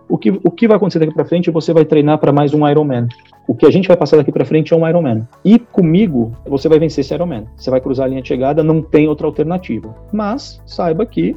o 0.07 0.17
que, 0.17 0.29
o 0.29 0.51
que 0.51 0.67
vai 0.67 0.77
acontecer 0.77 0.99
daqui 0.99 1.13
para 1.13 1.25
frente? 1.25 1.49
Você 1.49 1.73
vai 1.73 1.83
treinar 1.83 2.19
para 2.19 2.31
mais 2.31 2.53
um 2.53 2.67
Ironman. 2.67 3.07
O 3.47 3.55
que 3.55 3.65
a 3.65 3.71
gente 3.71 3.87
vai 3.87 3.97
passar 3.97 4.17
daqui 4.17 4.31
para 4.31 4.45
frente 4.45 4.73
é 4.73 4.77
um 4.77 4.87
Ironman. 4.87 5.27
E 5.43 5.57
comigo, 5.57 6.31
você 6.45 6.69
vai 6.69 6.79
vencer 6.79 7.03
esse 7.03 7.13
Ironman. 7.13 7.45
Você 7.55 7.69
vai 7.69 7.81
cruzar 7.81 8.05
a 8.05 8.09
linha 8.09 8.21
de 8.21 8.27
chegada, 8.27 8.63
não 8.63 8.81
tem 8.81 9.07
outra 9.07 9.25
alternativa. 9.25 9.95
Mas 10.11 10.61
saiba 10.65 11.05
que, 11.05 11.35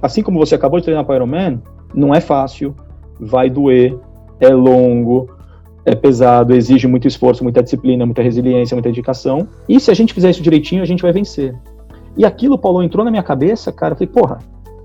assim 0.00 0.22
como 0.22 0.38
você 0.38 0.54
acabou 0.54 0.78
de 0.78 0.84
treinar 0.84 1.04
para 1.04 1.16
Ironman, 1.16 1.62
não 1.94 2.14
é 2.14 2.20
fácil, 2.20 2.74
vai 3.18 3.48
doer, 3.48 3.98
é 4.40 4.48
longo, 4.48 5.30
é 5.84 5.94
pesado, 5.94 6.54
exige 6.54 6.86
muito 6.86 7.08
esforço, 7.08 7.42
muita 7.42 7.62
disciplina, 7.62 8.04
muita 8.04 8.22
resiliência, 8.22 8.74
muita 8.74 8.88
dedicação. 8.88 9.48
E 9.68 9.80
se 9.80 9.90
a 9.90 9.94
gente 9.94 10.12
fizer 10.12 10.30
isso 10.30 10.42
direitinho, 10.42 10.82
a 10.82 10.86
gente 10.86 11.02
vai 11.02 11.12
vencer. 11.12 11.54
E 12.16 12.24
aquilo, 12.24 12.58
Paulo, 12.58 12.82
entrou 12.82 13.04
na 13.04 13.10
minha 13.10 13.22
cabeça, 13.22 13.72
cara. 13.72 13.92
Eu 13.92 13.96
falei, 13.96 14.12
porra, 14.12 14.38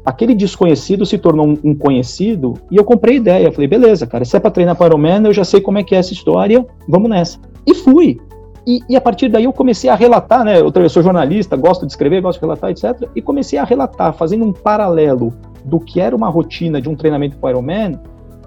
aquele 0.07 0.33
desconhecido 0.33 1.05
se 1.05 1.17
tornou 1.17 1.45
um, 1.61 1.75
conhecido 1.75 2.53
e 2.71 2.77
eu 2.77 2.85
comprei 2.85 3.17
ideia. 3.17 3.51
Falei, 3.51 3.67
beleza, 3.67 4.07
cara, 4.07 4.23
se 4.23 4.37
é 4.37 4.39
para 4.39 4.49
treinar 4.49 4.77
para 4.77 4.95
o 4.95 4.97
Man, 4.97 5.23
eu 5.25 5.33
já 5.33 5.43
sei 5.43 5.59
como 5.59 5.79
é 5.79 5.83
que 5.83 5.93
é 5.93 5.97
essa 5.97 6.13
história, 6.13 6.65
vamos 6.87 7.09
nessa. 7.09 7.37
E 7.65 7.75
fui. 7.75 8.17
E, 8.65 8.79
e, 8.87 8.95
a 8.95 9.01
partir 9.01 9.27
daí 9.27 9.43
eu 9.43 9.51
comecei 9.51 9.89
a 9.89 9.95
relatar, 9.95 10.45
né? 10.45 10.61
Eu, 10.61 10.71
eu 10.73 10.89
sou 10.89 11.03
jornalista, 11.03 11.57
gosto 11.57 11.85
de 11.85 11.91
escrever, 11.91 12.21
gosto 12.21 12.39
de 12.39 12.45
relatar, 12.45 12.69
etc. 12.71 13.09
E 13.17 13.21
comecei 13.21 13.59
a 13.59 13.65
relatar, 13.65 14.13
fazendo 14.13 14.45
um 14.45 14.53
paralelo 14.53 15.33
do 15.65 15.77
que 15.77 15.99
era 15.99 16.15
uma 16.15 16.29
rotina 16.29 16.81
de 16.81 16.87
um 16.87 16.95
treinamento 16.95 17.35
para 17.37 17.49
Ironman 17.49 17.99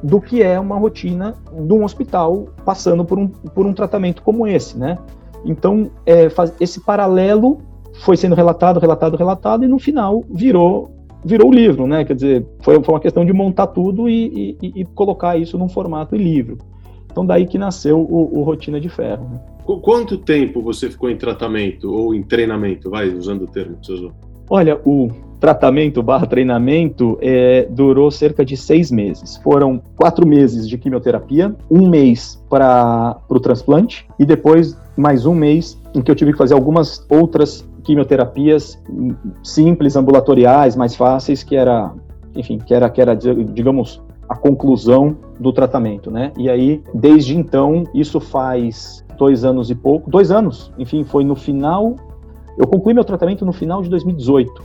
do 0.02 0.18
que 0.18 0.42
é 0.42 0.58
uma 0.58 0.78
rotina 0.78 1.34
de 1.52 1.72
um 1.74 1.84
hospital 1.84 2.46
passando 2.64 3.04
por 3.04 3.18
um, 3.18 3.28
por 3.28 3.66
um 3.66 3.74
tratamento 3.74 4.22
como 4.22 4.46
esse, 4.46 4.78
né? 4.78 4.96
Então, 5.44 5.90
é, 6.06 6.30
faz, 6.30 6.54
esse 6.58 6.80
paralelo 6.80 7.58
foi 8.00 8.16
sendo 8.16 8.34
relatado, 8.34 8.80
relatado, 8.80 9.14
relatado, 9.14 9.62
e 9.62 9.68
no 9.68 9.78
final 9.78 10.24
virou 10.30 10.99
virou 11.24 11.48
o 11.48 11.52
livro, 11.52 11.86
né? 11.86 12.04
Quer 12.04 12.14
dizer, 12.14 12.46
foi, 12.60 12.82
foi 12.82 12.94
uma 12.94 13.00
questão 13.00 13.24
de 13.24 13.32
montar 13.32 13.68
tudo 13.68 14.08
e, 14.08 14.56
e, 14.60 14.80
e, 14.80 14.84
colocar 14.84 15.36
isso 15.36 15.58
num 15.58 15.68
formato 15.68 16.16
de 16.16 16.22
livro. 16.22 16.58
Então, 17.10 17.26
daí 17.26 17.46
que 17.46 17.58
nasceu 17.58 18.00
o, 18.00 18.38
o 18.38 18.42
Rotina 18.42 18.80
de 18.80 18.88
Ferro. 18.88 19.28
Né? 19.30 19.40
Quanto 19.82 20.16
tempo 20.16 20.62
você 20.62 20.88
ficou 20.88 21.10
em 21.10 21.16
tratamento 21.16 21.92
ou 21.92 22.14
em 22.14 22.22
treinamento, 22.22 22.88
vai, 22.90 23.08
usando 23.08 23.42
o 23.42 23.46
termo 23.46 23.76
que 23.76 23.86
você 23.86 23.92
usou? 23.92 24.12
Olha, 24.48 24.80
o, 24.84 25.10
tratamento 25.40 26.02
barra 26.02 26.26
treinamento 26.26 27.18
é, 27.20 27.66
durou 27.70 28.10
cerca 28.10 28.44
de 28.44 28.56
seis 28.56 28.90
meses. 28.90 29.38
Foram 29.38 29.82
quatro 29.96 30.26
meses 30.26 30.68
de 30.68 30.76
quimioterapia, 30.76 31.56
um 31.70 31.88
mês 31.88 32.40
para 32.48 33.16
o 33.28 33.40
transplante 33.40 34.06
e 34.18 34.26
depois 34.26 34.78
mais 34.96 35.24
um 35.24 35.34
mês 35.34 35.80
em 35.94 36.02
que 36.02 36.10
eu 36.10 36.14
tive 36.14 36.32
que 36.32 36.38
fazer 36.38 36.52
algumas 36.52 37.04
outras 37.08 37.66
quimioterapias 37.90 38.80
simples, 39.42 39.96
ambulatoriais, 39.96 40.76
mais 40.76 40.94
fáceis, 40.94 41.42
que 41.42 41.56
era, 41.56 41.92
enfim, 42.36 42.56
que 42.58 42.72
era, 42.72 42.88
que 42.88 43.00
era 43.00 43.16
digamos, 43.16 44.00
a 44.28 44.36
conclusão 44.36 45.16
do 45.40 45.52
tratamento, 45.52 46.08
né? 46.08 46.32
E 46.38 46.48
aí, 46.48 46.84
desde 46.94 47.36
então, 47.36 47.82
isso 47.92 48.20
faz 48.20 49.04
dois 49.18 49.44
anos 49.44 49.70
e 49.70 49.74
pouco, 49.74 50.08
dois 50.08 50.30
anos, 50.30 50.72
enfim, 50.78 51.02
foi 51.02 51.24
no 51.24 51.34
final, 51.34 51.96
eu 52.56 52.64
concluí 52.64 52.94
meu 52.94 53.02
tratamento 53.02 53.44
no 53.44 53.52
final 53.52 53.82
de 53.82 53.90
2018. 53.90 54.62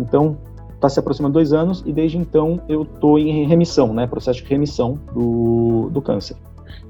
Então, 0.00 0.36
está 0.74 0.88
se 0.88 0.98
aproximando 0.98 1.34
dois 1.34 1.52
anos 1.52 1.84
e 1.86 1.92
desde 1.92 2.18
então 2.18 2.60
eu 2.68 2.82
estou 2.82 3.16
em 3.16 3.46
remissão, 3.46 3.94
né? 3.94 4.08
Processo 4.08 4.42
de 4.42 4.48
remissão 4.48 4.98
do, 5.14 5.88
do 5.90 6.02
câncer. 6.02 6.36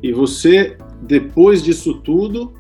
E 0.03 0.11
você, 0.11 0.79
depois 1.03 1.63
disso 1.63 2.01
tudo, 2.01 2.51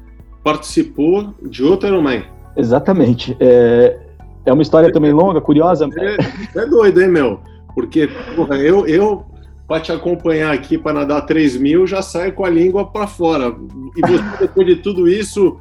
participou 0.45 1.33
de 1.43 1.65
outro 1.65 1.89
Ironman? 1.89 2.25
Exatamente. 2.61 3.37
É, 3.40 3.99
é 4.44 4.53
uma 4.53 4.62
história 4.62 4.92
também 4.92 5.12
longa, 5.12 5.40
curiosa. 5.40 5.88
É, 5.96 6.59
é 6.59 6.66
doido, 6.66 7.01
hein, 7.01 7.09
meu? 7.09 7.40
Porque 7.75 8.09
porra, 8.37 8.57
eu, 8.59 8.87
eu 8.87 9.25
para 9.66 9.81
te 9.81 9.92
acompanhar 9.92 10.53
aqui 10.53 10.77
para 10.77 10.92
nadar 10.92 11.23
3 11.23 11.57
mil, 11.57 11.87
já 11.87 12.03
saio 12.03 12.33
com 12.33 12.44
a 12.44 12.51
língua 12.51 12.90
para 12.90 13.07
fora. 13.07 13.55
E 13.96 14.01
você, 14.01 14.25
depois 14.40 14.66
de 14.66 14.77
tudo 14.77 15.09
isso, 15.09 15.59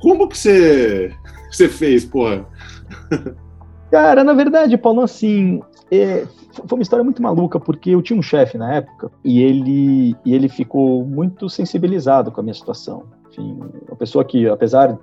como 0.00 0.28
que 0.28 0.36
você, 0.36 1.12
você 1.50 1.68
fez, 1.68 2.04
porra? 2.04 2.44
Cara, 3.90 4.24
na 4.24 4.32
verdade, 4.32 4.76
Paulo, 4.76 5.02
assim, 5.02 5.62
é, 5.92 6.26
foi 6.66 6.78
uma 6.78 6.82
história 6.82 7.04
muito 7.04 7.22
maluca, 7.22 7.60
porque 7.60 7.90
eu 7.90 8.02
tinha 8.02 8.18
um 8.18 8.22
chefe 8.22 8.58
na 8.58 8.74
época 8.74 9.10
e 9.24 9.40
ele, 9.40 10.16
e 10.24 10.34
ele 10.34 10.48
ficou 10.48 11.04
muito 11.04 11.48
sensibilizado 11.48 12.32
com 12.32 12.40
a 12.40 12.42
minha 12.42 12.54
situação. 12.54 13.04
Enfim, 13.30 13.60
uma 13.86 13.96
pessoa 13.96 14.24
que, 14.24 14.48
apesar 14.48 14.98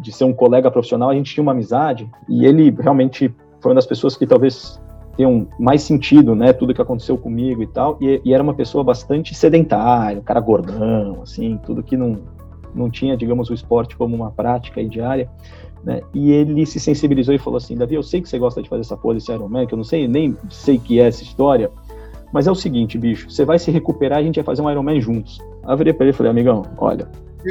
de 0.00 0.12
ser 0.12 0.24
um 0.24 0.32
colega 0.32 0.70
profissional, 0.70 1.10
a 1.10 1.14
gente 1.14 1.32
tinha 1.32 1.42
uma 1.42 1.52
amizade 1.52 2.08
e 2.28 2.44
ele 2.44 2.70
realmente 2.70 3.32
foi 3.60 3.70
uma 3.70 3.76
das 3.76 3.86
pessoas 3.86 4.16
que 4.16 4.26
talvez 4.26 4.80
tenham 5.16 5.46
mais 5.58 5.82
sentido, 5.82 6.34
né, 6.34 6.52
tudo 6.52 6.74
que 6.74 6.82
aconteceu 6.82 7.16
comigo 7.16 7.62
e 7.62 7.66
tal, 7.66 7.96
e, 8.00 8.20
e 8.24 8.34
era 8.34 8.42
uma 8.42 8.54
pessoa 8.54 8.82
bastante 8.82 9.34
sedentária, 9.34 10.18
um 10.18 10.24
cara 10.24 10.40
gordão, 10.40 11.22
assim, 11.22 11.58
tudo 11.64 11.82
que 11.82 11.96
não, 11.96 12.18
não 12.74 12.90
tinha, 12.90 13.16
digamos, 13.16 13.48
o 13.48 13.54
esporte 13.54 13.96
como 13.96 14.14
uma 14.14 14.30
prática 14.30 14.84
diária. 14.84 15.30
Né? 15.84 16.00
E 16.12 16.32
ele 16.32 16.64
se 16.64 16.80
sensibilizou 16.80 17.34
e 17.34 17.38
falou 17.38 17.58
assim: 17.58 17.76
Davi, 17.76 17.94
eu 17.94 18.02
sei 18.02 18.22
que 18.22 18.28
você 18.28 18.38
gosta 18.38 18.62
de 18.62 18.68
fazer 18.68 18.80
essa 18.80 18.96
porra 18.96 19.14
desse 19.14 19.30
Ironman, 19.30 19.66
que 19.66 19.74
eu 19.74 19.76
não 19.76 19.84
sei 19.84 20.08
nem 20.08 20.36
sei 20.48 20.78
que 20.78 20.98
é 20.98 21.06
essa 21.06 21.22
história, 21.22 21.70
mas 22.32 22.46
é 22.46 22.50
o 22.50 22.54
seguinte, 22.54 22.98
bicho, 22.98 23.30
você 23.30 23.44
vai 23.44 23.58
se 23.58 23.70
recuperar 23.70 24.18
e 24.18 24.22
a 24.22 24.24
gente 24.24 24.36
vai 24.36 24.44
fazer 24.44 24.62
um 24.62 24.70
Ironman 24.70 25.00
juntos. 25.00 25.38
Aí 25.62 25.72
eu 25.72 25.76
virei 25.76 25.92
pra 25.92 26.06
ele 26.06 26.14
e 26.14 26.16
falei: 26.16 26.30
amigão, 26.30 26.62
olha. 26.78 27.06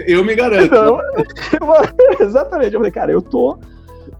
Eu 0.08 0.23
me 0.23 0.36
garanto. 0.36 0.65
Então, 0.65 0.99
exatamente. 2.19 2.73
Eu 2.73 2.79
falei, 2.79 2.91
cara, 2.91 3.12
eu 3.12 3.21
tô. 3.21 3.58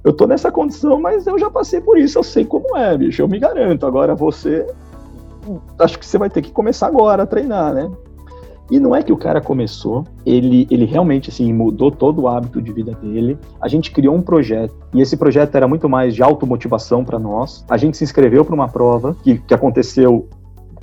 Eu 0.04 0.14
tô 0.14 0.28
nessa 0.28 0.52
condição, 0.52 1.00
mas 1.00 1.26
eu 1.28 1.40
já 1.40 1.50
passei 1.50 1.80
por 1.80 1.98
isso, 1.98 2.18
eu 2.18 2.24
sei 2.24 2.44
como 2.44 2.76
é, 2.76 2.98
bicho, 2.98 3.22
eu 3.22 3.28
me 3.28 3.40
garanto. 3.40 3.86
Agora 3.86 4.16
você. 4.16 4.66
Acho 5.80 6.00
que 6.00 6.06
você 6.06 6.18
vai 6.18 6.30
ter 6.30 6.42
que 6.42 6.52
começar 6.52 6.88
agora 6.88 7.24
a 7.24 7.26
treinar, 7.26 7.74
né? 7.74 7.90
E 8.72 8.80
não 8.80 8.96
é 8.96 9.04
que 9.04 9.12
o 9.12 9.18
cara 9.18 9.42
começou, 9.42 10.06
ele, 10.26 10.66
ele 10.72 10.86
realmente 10.86 11.30
assim, 11.30 11.52
mudou 11.52 11.92
todo 11.92 12.22
o 12.22 12.28
hábito 12.28 12.62
de 12.62 12.72
vida 12.72 12.94
dele. 12.94 13.38
A 13.62 13.68
gente 13.68 13.92
criou 13.92 14.16
um 14.16 14.22
projeto, 14.22 14.74
e 14.94 15.02
esse 15.02 15.18
projeto 15.18 15.56
era 15.56 15.68
muito 15.68 15.90
mais 15.90 16.16
de 16.16 16.24
automotivação 16.24 17.04
para 17.04 17.20
nós. 17.20 17.66
A 17.70 17.78
gente 17.78 17.98
se 17.98 18.04
inscreveu 18.04 18.46
para 18.46 18.56
uma 18.56 18.70
prova 18.70 19.16
que, 19.22 19.38
que 19.38 19.54
aconteceu 19.54 20.30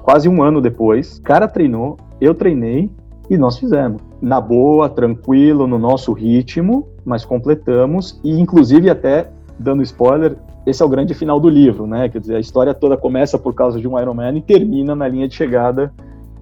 quase 0.03 0.29
um 0.29 0.43
ano 0.43 0.61
depois. 0.61 1.19
O 1.19 1.23
cara 1.23 1.49
treinou, 1.49 1.97
eu 2.21 2.35
treinei 2.35 2.91
e 3.31 3.39
nós 3.39 3.57
fizemos. 3.57 4.03
Na 4.21 4.41
boa, 4.41 4.89
tranquilo, 4.89 5.67
no 5.67 5.79
nosso 5.79 6.13
ritmo, 6.13 6.89
mas 7.05 7.25
completamos 7.25 8.21
e 8.25 8.39
inclusive 8.39 8.91
até 8.91 9.31
dando 9.59 9.83
spoiler, 9.83 10.37
esse 10.67 10.83
é 10.83 10.87
o 10.87 10.89
grande 10.89 11.15
final 11.15 11.39
do 11.39 11.49
livro, 11.49 11.87
né? 11.87 12.09
Quer 12.09 12.21
dizer, 12.21 12.37
a 12.37 12.41
história 12.41 12.75
toda 12.75 12.97
começa 12.97 13.39
por 13.39 13.55
causa 13.55 13.81
de 13.81 13.87
um 13.87 13.99
Iron 13.99 14.15
Man 14.15 14.37
e 14.37 14.43
termina 14.43 14.95
na 14.95 15.07
linha 15.07 15.29
de 15.29 15.35
chegada 15.35 15.93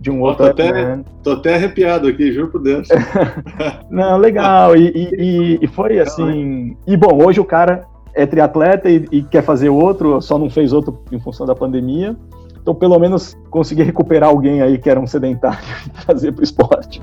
de 0.01 0.11
um 0.11 0.23
outro. 0.23 0.45
Tô 0.45 0.51
até, 0.51 1.01
tô 1.23 1.31
até 1.33 1.55
arrepiado 1.55 2.09
aqui, 2.09 2.33
juro 2.33 2.49
por 2.49 2.63
Deus. 2.63 2.89
Não, 3.91 4.17
legal. 4.17 4.77
E, 4.77 4.89
e, 4.95 5.59
e 5.61 5.67
foi 5.67 5.91
legal, 5.91 6.07
assim. 6.07 6.77
E 6.87 6.97
bom, 6.97 7.25
hoje 7.25 7.41
o 7.41 7.45
cara 7.45 7.85
é 8.15 8.25
triatleta 8.27 8.89
e, 8.89 9.05
e, 9.13 9.23
quer 9.23 9.43
fazer 9.43 9.69
outro, 9.69 10.21
só 10.21 10.37
não 10.37 10.51
fez 10.51 10.73
outro 10.73 10.99
em 11.13 11.21
função 11.21 11.47
da 11.47 11.55
pandemia. 11.55 12.17
Então, 12.61 12.75
pelo 12.75 12.99
menos, 12.99 13.37
consegui 13.51 13.83
recuperar 13.83 14.31
alguém 14.31 14.63
aí 14.63 14.79
que 14.79 14.89
era 14.89 15.01
um 15.01 15.07
sedentário 15.07 15.59
e 15.87 16.05
trazer 16.05 16.33
para 16.33 16.41
o 16.41 16.45
esporte. 16.45 17.03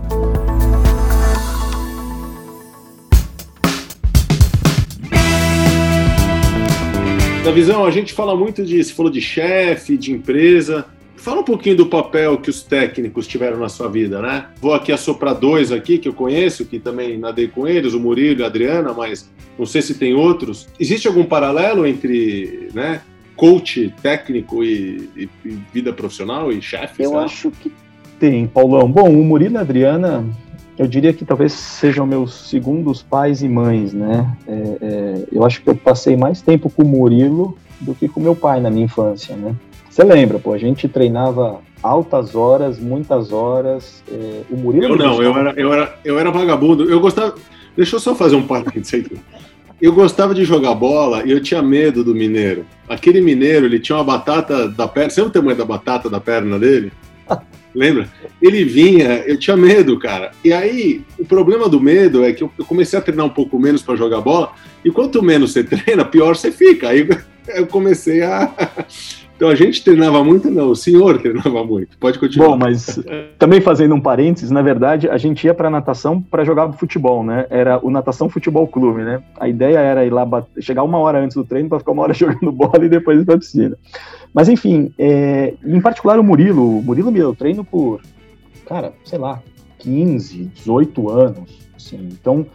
Na 7.44 7.52
visão, 7.52 7.86
a 7.86 7.92
gente 7.92 8.14
fala 8.14 8.36
muito 8.36 8.66
de, 8.66 8.84
você 8.84 8.94
falou 8.94 9.12
de 9.12 9.22
chefe, 9.22 9.98
de 9.98 10.12
empresa, 10.12 10.86
Fala 11.26 11.42
um 11.42 11.44
pouquinho 11.44 11.78
do 11.78 11.88
papel 11.88 12.38
que 12.38 12.52
os 12.52 12.62
técnicos 12.62 13.26
tiveram 13.26 13.58
na 13.58 13.68
sua 13.68 13.90
vida, 13.90 14.22
né? 14.22 14.46
Vou 14.62 14.76
aqui 14.76 14.92
assoprar 14.92 15.34
dois 15.34 15.72
aqui 15.72 15.98
que 15.98 16.08
eu 16.08 16.14
conheço, 16.14 16.66
que 16.66 16.78
também 16.78 17.18
nadei 17.18 17.48
com 17.48 17.68
eles, 17.68 17.94
o 17.94 18.00
Murilo 18.00 18.42
e 18.42 18.44
a 18.44 18.46
Adriana, 18.46 18.94
mas 18.94 19.28
não 19.58 19.66
sei 19.66 19.82
se 19.82 19.96
tem 19.96 20.14
outros. 20.14 20.68
Existe 20.80 21.08
algum 21.08 21.24
paralelo 21.24 21.88
entre, 21.88 22.70
né, 22.76 23.02
coach 23.36 23.94
técnico 24.02 24.64
e, 24.64 25.10
e, 25.16 25.30
e 25.44 25.60
vida 25.74 25.92
profissional 25.94 26.52
e 26.52 26.62
chefe? 26.62 27.04
Eu 27.04 27.18
acho 27.18 27.52
que 27.52 27.72
tem, 28.20 28.48
Paulão. 28.48 28.90
Bom, 28.90 29.10
o 29.10 29.24
Murilo 29.24 29.56
e 29.56 29.58
a 29.58 29.62
Adriana, 29.62 30.26
eu 30.78 30.88
diria 30.88 31.14
que 31.14 31.26
talvez 31.26 31.54
sejam 31.54 32.06
meus 32.06 32.50
segundos 32.50 33.02
pais 33.02 33.42
e 33.42 33.50
mães, 33.50 33.94
né? 33.94 34.36
É, 34.48 34.52
é, 34.54 35.24
eu 35.32 35.44
acho 35.46 35.62
que 35.62 35.70
eu 35.70 35.76
passei 35.76 36.16
mais 36.16 36.42
tempo 36.42 36.70
com 36.70 36.84
o 36.84 36.88
Murilo 36.88 37.58
do 37.80 37.94
que 37.94 38.08
com 38.08 38.20
meu 38.20 38.36
pai 38.36 38.60
na 38.62 38.70
minha 38.70 38.86
infância, 38.86 39.36
né? 39.36 39.56
Você 39.90 40.04
lembra, 40.04 40.40
pô, 40.40 40.52
a 40.52 40.58
gente 40.58 40.88
treinava 40.90 41.62
altas 41.82 42.36
horas, 42.36 42.80
muitas 42.80 43.32
horas. 43.32 44.04
É, 44.12 44.42
o 44.50 44.58
Murilo. 44.58 44.88
Eu 44.88 44.98
não, 44.98 45.24
eu 45.24 45.38
era, 45.38 45.54
eu, 45.56 45.74
era, 45.74 46.00
eu 46.04 46.20
era 46.20 46.32
vagabundo. 46.32 46.90
Eu 46.90 47.00
gostava. 47.00 47.36
Deixa 47.78 47.96
eu 47.96 48.00
só 48.00 48.16
fazer 48.16 48.36
um 48.36 48.46
parênteses 48.46 48.94
aqui. 48.94 49.18
Eu 49.86 49.94
gostava 49.94 50.34
de 50.34 50.44
jogar 50.44 50.74
bola 50.74 51.22
e 51.28 51.30
eu 51.30 51.40
tinha 51.40 51.62
medo 51.62 52.04
do 52.04 52.16
mineiro. 52.16 52.66
Aquele 52.90 53.22
mineiro, 53.22 53.68
ele 53.68 53.80
tinha 53.80 53.96
uma 53.96 54.04
batata 54.04 54.68
da 54.68 54.88
perna. 54.88 55.12
Você 55.12 55.22
lembra 55.22 55.30
o 55.30 55.42
tamanho 55.42 55.58
da 55.60 55.64
batata 55.64 56.10
da 56.10 56.20
perna 56.20 56.58
dele? 56.58 56.92
Lembra? 57.72 58.10
Ele 58.42 58.64
vinha, 58.66 59.24
eu 59.28 59.38
tinha 59.38 59.56
medo, 59.56 60.00
cara. 60.00 60.32
E 60.44 60.52
aí, 60.52 61.04
o 61.20 61.26
problema 61.26 61.70
do 61.70 61.80
medo 61.80 62.26
é 62.26 62.34
que 62.34 62.42
eu 62.42 62.52
comecei 62.68 62.98
a 62.98 63.02
treinar 63.02 63.28
um 63.28 63.30
pouco 63.30 63.60
menos 63.60 63.84
para 63.84 63.96
jogar 63.96 64.22
bola, 64.22 64.54
e 64.84 64.90
quanto 64.90 65.22
menos 65.22 65.54
você 65.54 65.62
treina, 65.64 66.04
pior 66.04 66.36
você 66.36 66.52
fica. 66.52 66.90
Aí 66.90 67.08
eu 67.50 67.68
comecei 67.68 68.24
a, 68.24 68.52
então 69.36 69.50
a 69.50 69.56
gente 69.56 69.84
treinava 69.84 70.24
muito, 70.24 70.50
não, 70.50 70.70
o 70.70 70.76
senhor 70.76 71.18
treinava 71.20 71.64
muito. 71.64 71.98
Pode 71.98 72.18
continuar. 72.18 72.50
Bom, 72.50 72.58
mas 72.58 73.00
também 73.38 73.60
fazendo 73.60 73.94
um 73.94 74.00
parênteses, 74.00 74.50
na 74.50 74.62
verdade, 74.62 75.10
a 75.10 75.18
gente 75.18 75.46
ia 75.46 75.54
para 75.54 75.70
natação 75.70 76.22
para 76.22 76.46
jogar 76.46 76.72
futebol, 76.74 77.24
né? 77.24 77.46
Era 77.50 77.86
o 77.86 77.92
Natação 77.92 78.30
Futebol 78.30 78.66
Clube, 78.68 79.04
né? 79.04 79.22
A 79.38 79.50
ideia 79.50 79.80
era 79.80 80.06
ir 80.06 80.10
lá 80.12 80.26
chegar 80.60 80.84
uma 80.84 80.98
hora 81.00 81.20
antes 81.20 81.36
do 81.36 81.44
treino 81.44 81.68
para 81.68 81.80
ficar 81.80 81.92
uma 81.92 82.04
hora 82.04 82.14
jogando 82.16 82.52
bola 82.52 82.86
e 82.86 82.90
depois 82.90 83.20
ir 83.20 83.26
para 83.26 83.38
piscina. 83.38 83.78
Mas 84.34 84.48
enfim, 84.48 84.94
é, 84.98 85.54
em 85.66 85.82
particular 85.82 86.18
o 86.18 86.24
Murilo, 86.24 86.80
o 86.80 86.82
Murilo 86.82 87.12
me 87.12 87.20
deu 87.20 87.36
treino 87.36 87.64
por, 87.64 88.02
cara, 88.66 88.94
sei 89.04 89.20
lá, 89.20 89.42
15, 89.80 90.46
18 90.56 91.10
anos, 91.10 91.60
assim. 91.76 92.08
Então, 92.10 92.46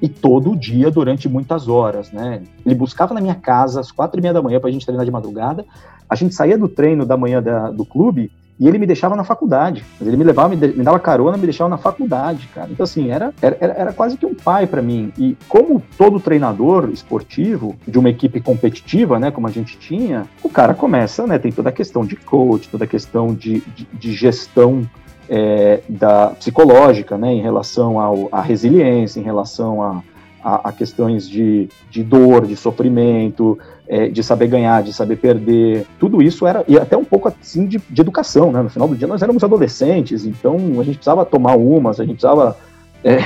e 0.00 0.08
todo 0.08 0.54
dia 0.54 0.88
durante 0.88 1.28
muitas 1.28 1.66
horas, 1.66 2.12
né? 2.12 2.42
Ele 2.64 2.76
buscava 2.76 3.12
na 3.12 3.20
minha 3.20 3.34
casa 3.34 3.80
às 3.80 3.90
quatro 3.90 4.20
e 4.20 4.22
meia 4.22 4.32
da 4.32 4.40
manhã 4.40 4.60
para 4.60 4.68
a 4.68 4.72
gente 4.72 4.86
treinar 4.86 5.04
de 5.04 5.10
madrugada 5.10 5.66
a 6.08 6.14
gente 6.14 6.34
saía 6.34 6.56
do 6.56 6.68
treino 6.68 7.04
da 7.04 7.16
manhã 7.16 7.42
da, 7.42 7.70
do 7.70 7.84
clube 7.84 8.30
e 8.58 8.66
ele 8.66 8.78
me 8.78 8.86
deixava 8.86 9.14
na 9.14 9.22
faculdade. 9.22 9.84
Ele 10.00 10.16
me 10.16 10.24
levava, 10.24 10.48
me, 10.48 10.56
me 10.56 10.82
dava 10.82 10.98
carona, 10.98 11.36
me 11.36 11.44
deixava 11.44 11.70
na 11.70 11.78
faculdade, 11.78 12.48
cara. 12.52 12.68
Então, 12.70 12.82
assim, 12.82 13.10
era, 13.10 13.32
era, 13.40 13.56
era 13.60 13.92
quase 13.92 14.16
que 14.16 14.26
um 14.26 14.34
pai 14.34 14.66
para 14.66 14.82
mim. 14.82 15.12
E 15.16 15.36
como 15.48 15.80
todo 15.96 16.18
treinador 16.18 16.90
esportivo 16.90 17.76
de 17.86 17.98
uma 17.98 18.10
equipe 18.10 18.40
competitiva, 18.40 19.18
né, 19.18 19.30
como 19.30 19.46
a 19.46 19.50
gente 19.50 19.78
tinha, 19.78 20.26
o 20.42 20.48
cara 20.48 20.74
começa, 20.74 21.24
né, 21.26 21.38
tem 21.38 21.52
toda 21.52 21.68
a 21.68 21.72
questão 21.72 22.04
de 22.04 22.16
coach, 22.16 22.68
toda 22.68 22.84
a 22.84 22.88
questão 22.88 23.32
de, 23.32 23.60
de, 23.60 23.86
de 23.92 24.12
gestão 24.12 24.88
é, 25.28 25.80
da 25.88 26.28
psicológica, 26.30 27.16
né, 27.16 27.32
em 27.32 27.40
relação 27.40 28.00
ao, 28.00 28.28
à 28.32 28.40
resiliência, 28.40 29.20
em 29.20 29.24
relação 29.24 29.80
a, 29.82 30.02
a, 30.48 30.68
a 30.70 30.72
questões 30.72 31.28
de, 31.28 31.68
de 31.90 32.02
dor, 32.02 32.46
de 32.46 32.56
sofrimento, 32.56 33.58
é, 33.86 34.08
de 34.08 34.22
saber 34.22 34.48
ganhar, 34.48 34.82
de 34.82 34.94
saber 34.94 35.16
perder, 35.16 35.86
tudo 35.98 36.22
isso 36.22 36.46
era, 36.46 36.64
e 36.66 36.78
até 36.78 36.96
um 36.96 37.04
pouco 37.04 37.28
assim 37.28 37.66
de, 37.66 37.78
de, 37.78 38.00
educação, 38.00 38.50
né? 38.50 38.62
No 38.62 38.70
final 38.70 38.88
do 38.88 38.96
dia 38.96 39.06
nós 39.06 39.20
éramos 39.22 39.44
adolescentes, 39.44 40.24
então 40.24 40.56
a 40.80 40.84
gente 40.84 40.96
precisava 40.96 41.26
tomar 41.26 41.56
umas, 41.56 42.00
a 42.00 42.04
gente 42.04 42.16
precisava 42.16 42.56
é, 43.04 43.18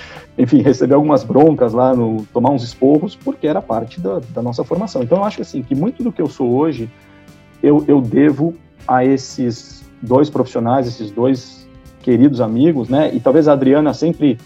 enfim, 0.38 0.62
receber 0.62 0.94
algumas 0.94 1.22
broncas 1.22 1.74
lá, 1.74 1.94
no, 1.94 2.24
tomar 2.32 2.50
uns 2.50 2.62
esporros, 2.62 3.14
porque 3.14 3.46
era 3.46 3.60
parte 3.60 4.00
da, 4.00 4.20
da 4.30 4.40
nossa 4.40 4.64
formação. 4.64 5.02
Então 5.02 5.18
eu 5.18 5.24
acho 5.24 5.42
assim, 5.42 5.62
que 5.62 5.74
muito 5.74 6.02
do 6.02 6.10
que 6.10 6.22
eu 6.22 6.28
sou 6.28 6.50
hoje, 6.50 6.88
eu, 7.62 7.84
eu 7.86 8.00
devo 8.00 8.54
a 8.88 9.04
esses 9.04 9.84
dois 10.00 10.30
profissionais, 10.30 10.86
esses 10.86 11.10
dois 11.10 11.68
queridos 12.02 12.40
amigos, 12.40 12.88
né? 12.88 13.14
E 13.14 13.20
talvez 13.20 13.48
a 13.48 13.52
Adriana 13.52 13.92
sempre 13.92 14.38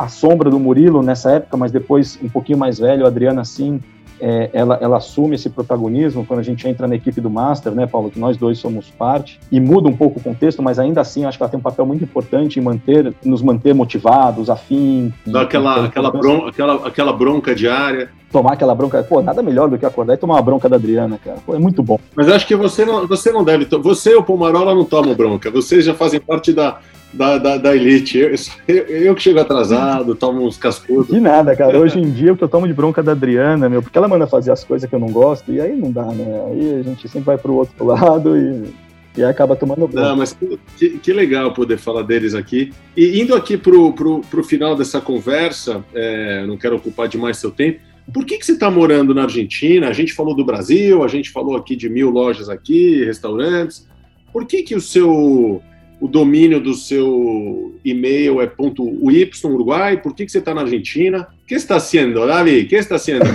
a 0.00 0.08
sombra 0.08 0.48
do 0.48 0.58
Murilo 0.58 1.02
nessa 1.02 1.32
época, 1.32 1.58
mas 1.58 1.70
depois 1.70 2.18
um 2.22 2.28
pouquinho 2.28 2.56
mais 2.56 2.78
velho, 2.78 3.04
a 3.04 3.08
Adriana 3.08 3.44
sim 3.44 3.78
é, 4.18 4.48
ela, 4.54 4.78
ela 4.80 4.96
assume 4.96 5.34
esse 5.34 5.50
protagonismo 5.50 6.24
quando 6.24 6.40
a 6.40 6.42
gente 6.42 6.66
entra 6.66 6.88
na 6.88 6.94
equipe 6.94 7.20
do 7.20 7.28
Master, 7.28 7.72
né, 7.72 7.86
Paulo, 7.86 8.10
que 8.10 8.18
nós 8.18 8.38
dois 8.38 8.58
somos 8.58 8.88
parte, 8.88 9.38
e 9.52 9.60
muda 9.60 9.88
um 9.88 9.96
pouco 9.96 10.18
o 10.18 10.22
contexto, 10.22 10.62
mas 10.62 10.78
ainda 10.78 11.02
assim 11.02 11.26
acho 11.26 11.36
que 11.36 11.42
ela 11.42 11.50
tem 11.50 11.60
um 11.60 11.62
papel 11.62 11.84
muito 11.84 12.02
importante 12.02 12.58
em 12.58 12.62
manter, 12.62 13.14
nos 13.22 13.42
manter 13.42 13.74
motivados, 13.74 14.48
afim. 14.48 15.12
Dá 15.26 15.42
aquela, 15.42 15.84
aquela, 15.84 16.10
bronca, 16.10 16.48
aquela, 16.48 16.86
aquela 16.86 17.12
bronca 17.12 17.54
diária. 17.54 18.08
Tomar 18.32 18.52
aquela 18.54 18.74
bronca, 18.74 19.02
pô, 19.02 19.20
nada 19.20 19.42
melhor 19.42 19.68
do 19.68 19.76
que 19.76 19.84
acordar 19.84 20.14
e 20.14 20.16
tomar 20.16 20.34
uma 20.34 20.42
bronca 20.42 20.66
da 20.66 20.76
Adriana, 20.76 21.18
cara. 21.22 21.38
Pô, 21.44 21.54
é 21.54 21.58
muito 21.58 21.82
bom. 21.82 21.98
Mas 22.16 22.28
acho 22.28 22.46
que 22.46 22.56
você 22.56 22.86
não, 22.86 23.06
você 23.06 23.30
não 23.30 23.44
deve. 23.44 23.66
Você 23.78 24.12
e 24.12 24.16
o 24.16 24.22
Pomarola 24.22 24.74
não 24.74 24.84
tomam 24.84 25.14
bronca. 25.14 25.50
Vocês 25.50 25.84
já 25.84 25.94
fazem 25.94 26.20
parte 26.20 26.52
da, 26.52 26.78
da, 27.12 27.38
da, 27.38 27.56
da 27.56 27.76
elite. 27.76 28.18
Eu, 28.18 28.34
eu, 28.68 28.86
eu, 28.86 29.14
que 29.14 29.22
chego 29.22 29.40
atrasado, 29.40 30.14
tomo 30.14 30.46
uns 30.46 30.56
cascudos. 30.56 31.08
De 31.08 31.20
nada, 31.20 31.54
cara. 31.56 31.78
Hoje 31.78 31.98
em 31.98 32.10
dia 32.10 32.32
o 32.32 32.36
que 32.36 32.44
eu 32.44 32.48
tomo 32.48 32.66
de 32.66 32.72
bronca 32.72 33.02
da 33.02 33.12
Adriana, 33.12 33.68
meu, 33.68 33.82
porque 33.82 33.98
ela 33.98 34.08
manda 34.08 34.26
fazer 34.26 34.52
as 34.52 34.64
coisas 34.64 34.88
que 34.88 34.94
eu 34.94 35.00
não 35.00 35.10
gosto, 35.10 35.52
e 35.52 35.60
aí 35.60 35.74
não 35.76 35.90
dá, 35.90 36.06
né? 36.06 36.46
Aí 36.50 36.80
a 36.80 36.82
gente 36.82 37.08
sempre 37.08 37.26
vai 37.26 37.38
pro 37.38 37.54
outro 37.54 37.84
lado 37.84 38.36
e, 38.36 38.72
e 39.16 39.24
acaba 39.24 39.56
tomando 39.56 39.88
bronca. 39.88 40.08
Não, 40.08 40.16
mas 40.16 40.36
que, 40.76 40.98
que 40.98 41.12
legal 41.12 41.52
poder 41.52 41.78
falar 41.78 42.02
deles 42.02 42.34
aqui. 42.34 42.72
E 42.96 43.20
indo 43.20 43.34
aqui 43.34 43.56
pro, 43.56 43.92
pro, 43.92 44.20
pro 44.30 44.44
final 44.44 44.76
dessa 44.76 45.00
conversa, 45.00 45.84
é, 45.94 46.44
não 46.46 46.56
quero 46.56 46.76
ocupar 46.76 47.08
demais 47.08 47.36
seu 47.38 47.50
tempo, 47.50 47.80
por 48.12 48.24
que, 48.24 48.38
que 48.38 48.46
você 48.46 48.52
está 48.52 48.70
morando 48.70 49.14
na 49.14 49.22
Argentina? 49.22 49.88
A 49.88 49.92
gente 49.92 50.12
falou 50.12 50.34
do 50.34 50.44
Brasil, 50.44 51.04
a 51.04 51.08
gente 51.08 51.30
falou 51.30 51.56
aqui 51.56 51.76
de 51.76 51.88
mil 51.88 52.10
lojas 52.10 52.48
aqui, 52.48 53.04
restaurantes. 53.04 53.86
Por 54.32 54.46
que, 54.46 54.62
que 54.62 54.74
o 54.74 54.80
seu 54.80 55.62
o 56.00 56.08
domínio 56.08 56.60
do 56.60 56.72
seu 56.72 57.74
e-mail 57.84 58.40
é 58.40 58.46
ponto 58.46 58.82
.uy, 58.82 59.30
Uruguai, 59.44 59.98
por 59.98 60.14
que, 60.14 60.24
que 60.24 60.32
você 60.32 60.38
está 60.38 60.54
na 60.54 60.62
Argentina? 60.62 61.28
O 61.42 61.46
que 61.46 61.54
está 61.54 61.78
sendo, 61.78 62.26
Davi? 62.26 62.62
O 62.62 62.68
que 62.68 62.76
está 62.76 62.98
sendo? 62.98 63.26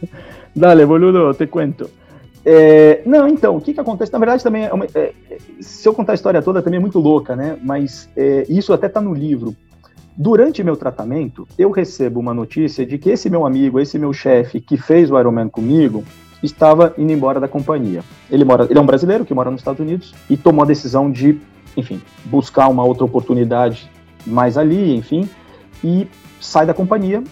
Dale, 0.56 0.86
boludo, 0.86 1.34
te 1.34 1.46
cuento. 1.46 1.90
É, 2.46 3.02
não, 3.04 3.26
então, 3.28 3.56
o 3.56 3.60
que, 3.60 3.74
que 3.74 3.80
acontece? 3.80 4.12
Na 4.12 4.18
verdade, 4.18 4.42
também, 4.42 4.64
é 4.64 4.72
uma, 4.72 4.86
é, 4.94 5.12
se 5.60 5.86
eu 5.86 5.92
contar 5.92 6.12
a 6.12 6.14
história 6.14 6.40
toda, 6.40 6.62
também 6.62 6.78
é 6.78 6.80
muito 6.80 6.98
louca, 6.98 7.34
né? 7.34 7.58
Mas 7.62 8.08
é, 8.16 8.46
isso 8.48 8.72
até 8.72 8.86
está 8.86 9.00
no 9.00 9.12
livro. 9.12 9.54
Durante 10.16 10.62
meu 10.62 10.76
tratamento, 10.76 11.46
eu 11.58 11.70
recebo 11.70 12.20
uma 12.20 12.32
notícia 12.32 12.86
de 12.86 12.98
que 12.98 13.10
esse 13.10 13.28
meu 13.28 13.44
amigo, 13.44 13.80
esse 13.80 13.98
meu 13.98 14.12
chefe 14.12 14.60
que 14.60 14.76
fez 14.76 15.10
o 15.10 15.18
Ironman 15.18 15.48
comigo, 15.48 16.04
estava 16.42 16.94
indo 16.96 17.12
embora 17.12 17.40
da 17.40 17.48
companhia. 17.48 18.04
Ele, 18.30 18.44
mora, 18.44 18.66
ele 18.68 18.78
é 18.78 18.82
um 18.82 18.86
brasileiro 18.86 19.24
que 19.24 19.34
mora 19.34 19.50
nos 19.50 19.60
Estados 19.60 19.80
Unidos 19.80 20.14
e 20.30 20.36
tomou 20.36 20.62
a 20.62 20.66
decisão 20.66 21.10
de 21.10 21.40
enfim, 21.76 22.00
buscar 22.24 22.68
uma 22.68 22.84
outra 22.84 23.04
oportunidade 23.04 23.90
mais 24.26 24.56
ali, 24.56 24.94
enfim, 24.96 25.28
e 25.82 26.06
sai 26.40 26.66
da 26.66 26.74
companhia 26.74 27.22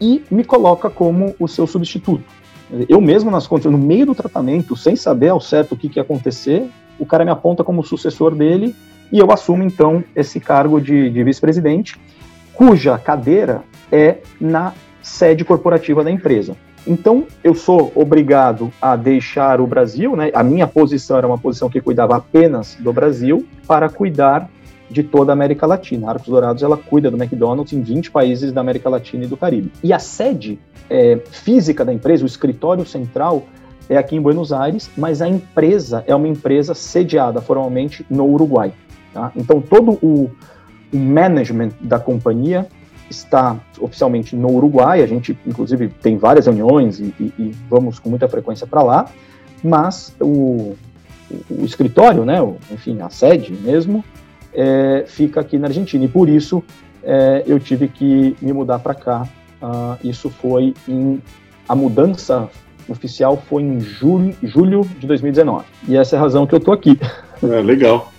e 0.00 0.22
me 0.30 0.44
coloca 0.44 0.88
como 0.88 1.34
o 1.38 1.48
seu 1.48 1.66
substituto. 1.66 2.24
Eu 2.88 3.00
mesmo, 3.00 3.30
nas 3.30 3.46
contas, 3.46 3.70
no 3.72 3.78
meio 3.78 4.06
do 4.06 4.14
tratamento, 4.14 4.76
sem 4.76 4.94
saber 4.94 5.28
ao 5.28 5.40
certo 5.40 5.72
o 5.72 5.76
que, 5.76 5.88
que 5.88 5.98
ia 5.98 6.02
acontecer, 6.02 6.68
o 6.98 7.06
cara 7.06 7.24
me 7.24 7.30
aponta 7.30 7.64
como 7.64 7.82
sucessor 7.82 8.34
dele 8.34 8.74
e 9.10 9.18
eu 9.18 9.32
assumo 9.32 9.62
então 9.62 10.04
esse 10.14 10.38
cargo 10.38 10.80
de, 10.80 11.10
de 11.10 11.24
vice-presidente, 11.24 11.96
cuja 12.52 12.98
cadeira 12.98 13.62
é 13.90 14.18
na 14.40 14.74
sede 15.00 15.44
corporativa 15.44 16.04
da 16.04 16.10
empresa. 16.10 16.56
Então, 16.88 17.26
eu 17.44 17.54
sou 17.54 17.92
obrigado 17.94 18.72
a 18.80 18.96
deixar 18.96 19.60
o 19.60 19.66
Brasil, 19.66 20.16
né? 20.16 20.30
A 20.32 20.42
minha 20.42 20.66
posição 20.66 21.18
era 21.18 21.26
uma 21.26 21.36
posição 21.36 21.68
que 21.68 21.82
cuidava 21.82 22.16
apenas 22.16 22.76
do 22.80 22.90
Brasil, 22.94 23.46
para 23.66 23.90
cuidar 23.90 24.48
de 24.90 25.02
toda 25.02 25.30
a 25.30 25.34
América 25.34 25.66
Latina. 25.66 26.06
A 26.06 26.10
Arcos 26.12 26.28
Dourados 26.28 26.62
ela 26.62 26.78
cuida 26.78 27.10
do 27.10 27.22
McDonald's 27.22 27.74
em 27.74 27.82
20 27.82 28.10
países 28.10 28.52
da 28.52 28.62
América 28.62 28.88
Latina 28.88 29.24
e 29.24 29.26
do 29.26 29.36
Caribe. 29.36 29.70
E 29.84 29.92
a 29.92 29.98
sede 29.98 30.58
é, 30.88 31.18
física 31.30 31.84
da 31.84 31.92
empresa, 31.92 32.24
o 32.24 32.26
escritório 32.26 32.86
central, 32.86 33.44
é 33.86 33.98
aqui 33.98 34.16
em 34.16 34.20
Buenos 34.22 34.50
Aires, 34.50 34.90
mas 34.96 35.20
a 35.20 35.28
empresa 35.28 36.02
é 36.06 36.14
uma 36.14 36.28
empresa 36.28 36.74
sediada 36.74 37.42
formalmente 37.42 38.04
no 38.08 38.24
Uruguai. 38.24 38.72
Tá? 39.12 39.30
Então 39.36 39.60
todo 39.60 39.98
o, 40.02 40.30
o 40.90 40.96
management 40.96 41.70
da 41.80 41.98
companhia 41.98 42.66
está 43.10 43.56
oficialmente 43.80 44.36
no 44.36 44.50
Uruguai, 44.50 45.02
a 45.02 45.06
gente 45.06 45.36
inclusive 45.46 45.88
tem 45.88 46.16
várias 46.16 46.46
reuniões 46.46 47.00
e, 47.00 47.14
e, 47.18 47.32
e 47.38 47.54
vamos 47.68 47.98
com 47.98 48.10
muita 48.10 48.28
frequência 48.28 48.66
para 48.66 48.82
lá, 48.82 49.10
mas 49.62 50.14
o, 50.20 50.76
o, 51.50 51.64
escritório, 51.64 52.24
né, 52.24 52.40
o, 52.40 52.56
enfim, 52.70 53.00
a 53.00 53.10
sede 53.10 53.52
mesmo, 53.52 54.04
é, 54.52 55.04
fica 55.06 55.40
aqui 55.40 55.58
na 55.58 55.68
Argentina 55.68 56.04
e 56.04 56.08
por 56.08 56.28
isso 56.28 56.62
é, 57.02 57.42
eu 57.46 57.58
tive 57.58 57.88
que 57.88 58.36
me 58.40 58.52
mudar 58.52 58.78
para 58.80 58.94
cá. 58.94 59.26
Uh, 59.60 59.98
isso 60.06 60.30
foi 60.30 60.72
em 60.86 61.20
a 61.68 61.74
mudança 61.74 62.48
oficial 62.88 63.42
foi 63.48 63.62
em 63.62 63.80
julho, 63.80 64.34
julho 64.42 64.88
de 64.98 65.06
2019 65.06 65.64
e 65.86 65.96
essa 65.96 66.16
é 66.16 66.18
a 66.18 66.22
razão 66.22 66.46
que 66.46 66.54
eu 66.54 66.58
estou 66.58 66.72
aqui. 66.72 66.98
É, 67.42 67.60
legal. 67.60 68.10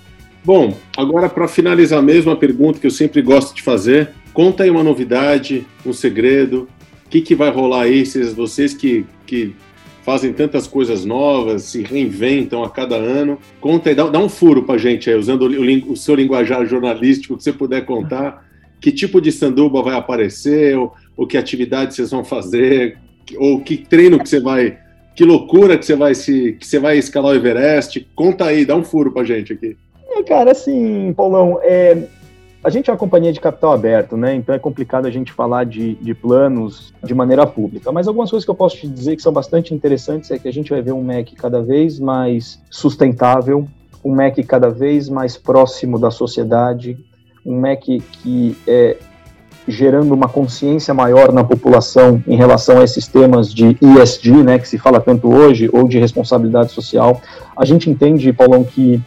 Bom, 0.43 0.73
agora 0.95 1.27
para 1.27 1.47
finalizar 1.47 2.01
mesmo 2.01 2.31
a 2.31 2.35
pergunta 2.35 2.79
que 2.79 2.87
eu 2.87 2.91
sempre 2.91 3.21
gosto 3.21 3.55
de 3.55 3.61
fazer, 3.61 4.11
Conta 4.33 4.63
aí 4.63 4.69
uma 4.69 4.83
novidade, 4.83 5.65
um 5.85 5.93
segredo. 5.93 6.67
O 7.05 7.09
que, 7.09 7.21
que 7.21 7.35
vai 7.35 7.49
rolar 7.49 7.83
aí? 7.83 8.05
Vocês, 8.05 8.33
vocês 8.33 8.73
que, 8.73 9.05
que 9.25 9.55
fazem 10.09 10.33
tantas 10.33 10.65
coisas 10.65 11.05
novas, 11.05 11.63
se 11.63 11.83
reinventam 11.83 12.63
a 12.63 12.69
cada 12.69 12.95
ano. 12.95 13.37
Conta 13.61 13.89
aí, 13.89 13.95
dá, 13.95 14.07
dá 14.07 14.19
um 14.19 14.29
furo 14.29 14.63
pra 14.63 14.77
gente 14.77 15.09
aí, 15.09 15.15
usando 15.15 15.43
o, 15.43 15.91
o, 15.91 15.95
seu 15.95 16.15
linguajar 16.15 16.65
jornalístico 16.65 17.37
que 17.37 17.43
você 17.43 17.53
puder 17.53 17.85
contar. 17.85 18.43
Que 18.81 18.91
tipo 18.91 19.19
de 19.21 19.31
sanduba 19.31 19.83
vai 19.83 19.95
aparecer, 19.95 20.77
ou, 20.77 20.93
ou 21.17 21.27
que 21.27 21.37
atividade 21.37 21.93
vocês 21.93 22.11
vão 22.11 22.23
fazer, 22.23 22.97
ou 23.37 23.61
que 23.61 23.77
treino 23.77 24.17
que 24.17 24.27
você 24.27 24.39
vai. 24.39 24.79
Que 25.15 25.25
loucura 25.25 25.77
que 25.77 25.85
você 25.85 25.95
vai 25.95 26.15
se. 26.15 26.53
que 26.53 26.65
você 26.65 26.79
vai 26.79 26.97
escalar 26.97 27.33
o 27.33 27.35
Everest. 27.35 28.07
Conta 28.15 28.45
aí, 28.45 28.65
dá 28.65 28.75
um 28.75 28.83
furo 28.83 29.11
pra 29.11 29.23
gente 29.23 29.53
aqui. 29.53 29.75
É, 30.11 30.23
cara, 30.23 30.53
assim, 30.53 31.13
Paulão, 31.15 31.59
é, 31.61 32.07
a 32.63 32.69
gente 32.69 32.89
é 32.89 32.93
uma 32.93 32.99
companhia 32.99 33.31
de 33.31 33.39
capital 33.39 33.71
aberto, 33.71 34.17
né? 34.17 34.35
Então 34.35 34.53
é 34.53 34.59
complicado 34.59 35.05
a 35.05 35.11
gente 35.11 35.31
falar 35.31 35.65
de, 35.65 35.95
de 35.95 36.13
planos 36.13 36.93
de 37.01 37.15
maneira 37.15 37.47
pública. 37.47 37.91
Mas 37.91 38.07
algumas 38.07 38.29
coisas 38.29 38.43
que 38.43 38.51
eu 38.51 38.55
posso 38.55 38.77
te 38.77 38.87
dizer 38.87 39.15
que 39.15 39.21
são 39.21 39.31
bastante 39.31 39.73
interessantes 39.73 40.29
é 40.29 40.37
que 40.37 40.47
a 40.47 40.53
gente 40.53 40.69
vai 40.69 40.81
ver 40.81 40.91
um 40.91 41.03
MEC 41.03 41.35
cada 41.35 41.61
vez 41.61 41.99
mais 41.99 42.61
sustentável, 42.69 43.65
um 44.03 44.13
MEC 44.13 44.43
cada 44.43 44.69
vez 44.69 45.07
mais 45.07 45.37
próximo 45.37 45.97
da 45.97 46.11
sociedade, 46.11 46.97
um 47.45 47.57
MEC 47.57 48.01
que 48.01 48.57
é 48.67 48.97
gerando 49.65 50.13
uma 50.13 50.27
consciência 50.27 50.93
maior 50.93 51.31
na 51.31 51.43
população 51.43 52.21
em 52.27 52.35
relação 52.35 52.79
a 52.79 52.83
esses 52.83 53.07
temas 53.07 53.53
de 53.53 53.77
ESG, 53.79 54.43
né, 54.43 54.57
que 54.57 54.67
se 54.67 54.77
fala 54.77 54.99
tanto 54.99 55.31
hoje, 55.31 55.69
ou 55.71 55.87
de 55.87 55.99
responsabilidade 55.99 56.71
social. 56.71 57.21
A 57.55 57.63
gente 57.65 57.89
entende, 57.89 58.33
Paulão, 58.33 58.63
que 58.63 58.99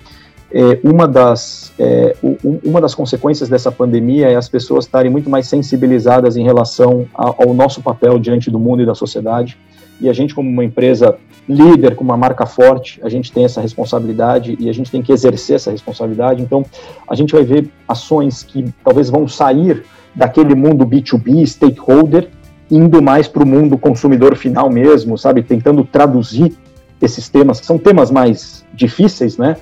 é, 0.55 0.79
uma, 0.85 1.09
das, 1.09 1.73
é, 1.79 2.15
uma 2.63 2.81
das 2.81 2.95
consequências 2.95 3.49
dessa 3.49 3.73
pandemia 3.73 4.29
é 4.29 4.37
as 4.37 4.49
pessoas 4.49 4.85
estarem 4.85 5.11
muito 5.11 5.31
mais 5.31 5.47
sensibilizadas 5.49 6.37
em 6.37 6.45
relação 6.45 7.07
ao 7.15 7.55
nosso 7.55 7.81
papel 7.81 8.19
diante 8.19 8.51
do 8.51 8.59
mundo 8.59 8.83
e 8.83 8.87
da 8.87 8.95
sociedade. 8.95 9.57
E 10.01 10.09
a 10.09 10.13
gente, 10.13 10.35
como 10.35 10.51
uma 10.51 10.65
empresa 10.65 11.17
líder, 11.49 11.97
com 11.97 12.05
uma 12.05 12.17
marca 12.17 12.45
forte, 12.45 13.01
a 13.03 13.09
gente 13.09 13.33
tem 13.33 13.45
essa 13.45 13.61
responsabilidade 13.61 14.57
e 14.61 14.69
a 14.69 14.73
gente 14.73 14.91
tem 14.91 15.03
que 15.03 15.13
exercer 15.13 15.57
essa 15.57 15.71
responsabilidade. 15.71 16.43
Então, 16.43 16.65
a 17.09 17.15
gente 17.15 17.33
vai 17.33 17.45
ver 17.45 17.71
ações 17.89 18.43
que 18.43 18.65
talvez 18.85 19.09
vão 19.09 19.27
sair 19.27 19.85
daquele 20.15 20.55
mundo 20.55 20.87
B2B, 20.87 21.47
stakeholder, 21.47 22.29
indo 22.71 23.03
mais 23.03 23.27
para 23.27 23.43
o 23.43 23.47
mundo 23.47 23.79
consumidor 23.79 24.37
final 24.37 24.71
mesmo, 24.71 25.17
sabe? 25.17 25.43
Tentando 25.43 25.85
traduzir 25.85 26.53
esses 27.01 27.29
temas, 27.29 27.59
que 27.59 27.67
são 27.67 27.79
temas 27.79 28.11
mais 28.11 28.65
difíceis, 28.75 29.37
né? 29.37 29.57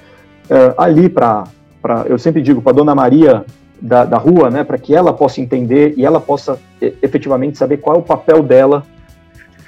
Uh, 0.51 0.75
ali 0.77 1.09
para, 1.09 1.47
eu 2.07 2.19
sempre 2.19 2.43
digo, 2.43 2.61
para 2.61 2.73
Dona 2.73 2.95
Maria 2.95 3.45
da, 3.81 4.05
da 4.05 4.19
rua, 4.19 4.51
né, 4.51 4.63
para 4.65 4.77
que 4.77 4.95
ela 4.95 5.13
possa 5.13 5.41
entender 5.41 5.95
e 5.97 6.05
ela 6.05 6.21
possa 6.21 6.59
efetivamente 6.81 7.57
saber 7.57 7.79
qual 7.79 7.97
é 7.97 7.99
o 7.99 8.03
papel 8.03 8.43
dela 8.43 8.85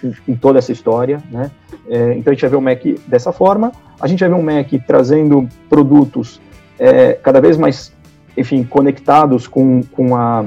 em, 0.05 0.13
em 0.33 0.37
toda 0.37 0.59
essa 0.59 0.73
história, 0.73 1.23
né? 1.31 1.51
É, 1.89 2.15
então 2.15 2.31
a 2.31 2.35
gente 2.35 2.43
vai 2.43 2.51
ver 2.51 2.57
o 2.57 2.61
MEC 2.61 3.01
dessa 3.07 3.33
forma, 3.33 3.73
a 4.01 4.07
gente 4.07 4.21
vai 4.21 4.29
ver 4.29 4.35
um 4.35 4.43
MEC 4.43 4.79
trazendo 4.87 5.49
produtos 5.69 6.41
é, 6.79 7.15
cada 7.15 7.41
vez 7.41 7.57
mais, 7.57 7.93
enfim, 8.37 8.63
conectados 8.65 9.47
com, 9.47 9.83
com, 9.93 10.17
a, 10.17 10.45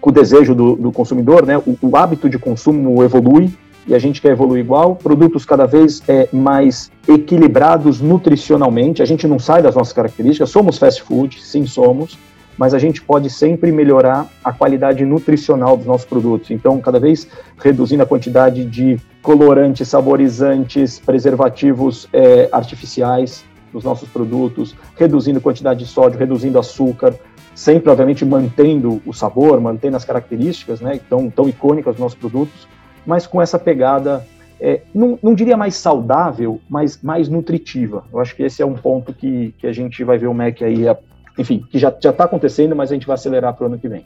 com 0.00 0.10
o 0.10 0.12
desejo 0.12 0.54
do, 0.54 0.76
do 0.76 0.92
consumidor, 0.92 1.46
né? 1.46 1.58
O, 1.58 1.76
o 1.82 1.96
hábito 1.96 2.28
de 2.28 2.38
consumo 2.38 3.02
evolui, 3.02 3.52
e 3.86 3.94
a 3.94 3.98
gente 3.98 4.20
quer 4.20 4.32
evoluir 4.32 4.64
igual, 4.64 4.96
produtos 4.96 5.44
cada 5.44 5.66
vez 5.66 6.02
é, 6.08 6.28
mais 6.32 6.90
equilibrados 7.06 8.00
nutricionalmente, 8.00 9.02
a 9.02 9.04
gente 9.04 9.26
não 9.26 9.38
sai 9.38 9.62
das 9.62 9.74
nossas 9.74 9.92
características, 9.92 10.50
somos 10.50 10.78
fast 10.78 11.02
food, 11.02 11.40
sim 11.42 11.66
somos, 11.66 12.18
mas 12.56 12.72
a 12.72 12.78
gente 12.78 13.02
pode 13.02 13.28
sempre 13.30 13.72
melhorar 13.72 14.28
a 14.42 14.52
qualidade 14.52 15.04
nutricional 15.04 15.76
dos 15.76 15.86
nossos 15.86 16.06
produtos. 16.06 16.50
Então, 16.50 16.80
cada 16.80 17.00
vez 17.00 17.26
reduzindo 17.58 18.02
a 18.02 18.06
quantidade 18.06 18.64
de 18.64 18.98
colorantes, 19.20 19.88
saborizantes, 19.88 20.98
preservativos 20.98 22.08
é, 22.12 22.48
artificiais 22.52 23.44
nos 23.72 23.82
nossos 23.82 24.08
produtos, 24.08 24.76
reduzindo 24.96 25.38
a 25.38 25.42
quantidade 25.42 25.80
de 25.80 25.86
sódio, 25.86 26.18
reduzindo 26.18 26.58
açúcar, 26.58 27.14
sempre, 27.54 27.90
obviamente, 27.90 28.24
mantendo 28.24 29.02
o 29.04 29.12
sabor, 29.12 29.60
mantendo 29.60 29.96
as 29.96 30.04
características 30.04 30.80
né, 30.80 31.00
tão, 31.08 31.28
tão 31.28 31.48
icônicas 31.48 31.94
dos 31.94 32.00
nossos 32.00 32.18
produtos, 32.18 32.68
mas 33.06 33.26
com 33.26 33.40
essa 33.40 33.58
pegada, 33.58 34.26
é, 34.60 34.82
não, 34.94 35.18
não, 35.22 35.34
diria 35.34 35.56
mais 35.56 35.74
saudável, 35.74 36.60
mas 36.68 37.02
mais 37.02 37.28
nutritiva. 37.28 38.04
Eu 38.12 38.20
acho 38.20 38.34
que 38.34 38.42
esse 38.42 38.62
é 38.62 38.66
um 38.66 38.74
ponto 38.74 39.12
que, 39.12 39.54
que 39.58 39.66
a 39.66 39.72
gente 39.72 40.02
vai 40.04 40.18
ver 40.18 40.26
o 40.26 40.34
MEC 40.34 40.64
aí 40.64 40.86
enfim, 41.38 41.64
que 41.70 41.78
já 41.78 41.88
está 41.88 42.24
acontecendo, 42.24 42.76
mas 42.76 42.90
a 42.90 42.94
gente 42.94 43.06
vai 43.06 43.14
acelerar 43.14 43.54
para 43.54 43.64
o 43.64 43.66
ano 43.66 43.78
que 43.78 43.88
vem. 43.88 44.04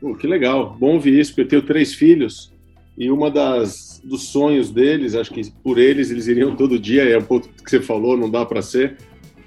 Pô, 0.00 0.14
que 0.14 0.26
legal, 0.26 0.76
bom 0.78 0.94
ouvir 0.94 1.18
isso, 1.18 1.30
porque 1.30 1.42
eu 1.42 1.48
tenho 1.48 1.62
três 1.62 1.94
filhos 1.94 2.52
e 2.98 3.10
uma 3.10 3.30
das 3.30 4.00
dos 4.04 4.28
sonhos 4.28 4.70
deles, 4.70 5.14
acho 5.14 5.32
que 5.32 5.50
por 5.64 5.78
eles 5.78 6.10
eles 6.10 6.28
iriam 6.28 6.54
todo 6.54 6.78
dia, 6.78 7.02
é 7.02 7.18
um 7.18 7.24
pouco 7.24 7.48
que 7.48 7.68
você 7.68 7.80
falou, 7.80 8.16
não 8.16 8.30
dá 8.30 8.44
para 8.46 8.62
ser, 8.62 8.96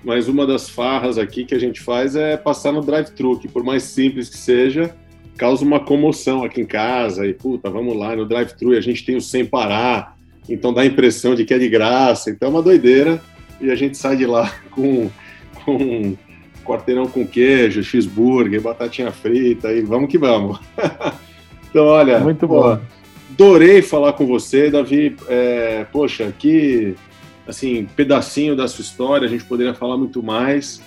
mas 0.03 0.27
uma 0.27 0.45
das 0.45 0.69
farras 0.69 1.17
aqui 1.17 1.45
que 1.45 1.55
a 1.55 1.59
gente 1.59 1.79
faz 1.79 2.15
é 2.15 2.35
passar 2.35 2.73
no 2.73 2.81
drive-thru, 2.81 3.39
por 3.53 3.63
mais 3.63 3.83
simples 3.83 4.27
que 4.27 4.37
seja, 4.37 4.93
causa 5.39 5.63
uma 5.63 5.79
comoção 5.79 6.43
aqui 6.43 6.59
em 6.59 6.65
casa, 6.65 7.25
e 7.25 7.33
puta, 7.33 7.69
vamos 7.69 7.95
lá 7.95 8.13
no 8.15 8.27
drive-thru, 8.27 8.73
a 8.73 8.81
gente 8.81 9.05
tem 9.05 9.15
o 9.15 9.21
sem 9.21 9.45
parar, 9.45 10.17
então 10.49 10.73
dá 10.73 10.81
a 10.81 10.85
impressão 10.85 11.33
de 11.33 11.45
que 11.45 11.53
é 11.53 11.57
de 11.57 11.69
graça, 11.69 12.29
então 12.29 12.49
é 12.49 12.51
uma 12.51 12.61
doideira, 12.61 13.21
e 13.61 13.71
a 13.71 13.75
gente 13.75 13.97
sai 13.97 14.17
de 14.17 14.25
lá 14.25 14.53
com, 14.69 15.09
com 15.63 16.17
quarteirão 16.65 17.07
com 17.07 17.25
queijo, 17.25 17.81
cheeseburger, 17.81 18.61
batatinha 18.61 19.11
frita 19.11 19.71
e 19.71 19.81
vamos 19.81 20.11
que 20.11 20.17
vamos. 20.17 20.59
então, 21.69 21.85
olha. 21.85 22.19
Muito 22.19 22.47
bom. 22.47 22.77
Adorei 23.31 23.81
falar 23.81 24.13
com 24.13 24.27
você, 24.27 24.69
Davi. 24.69 25.15
É, 25.27 25.85
poxa, 25.91 26.31
que 26.37 26.95
assim, 27.47 27.87
pedacinho 27.95 28.55
da 28.55 28.67
sua 28.67 28.83
história, 28.83 29.25
a 29.25 29.29
gente 29.29 29.43
poderia 29.43 29.73
falar 29.73 29.97
muito 29.97 30.21
mais, 30.21 30.81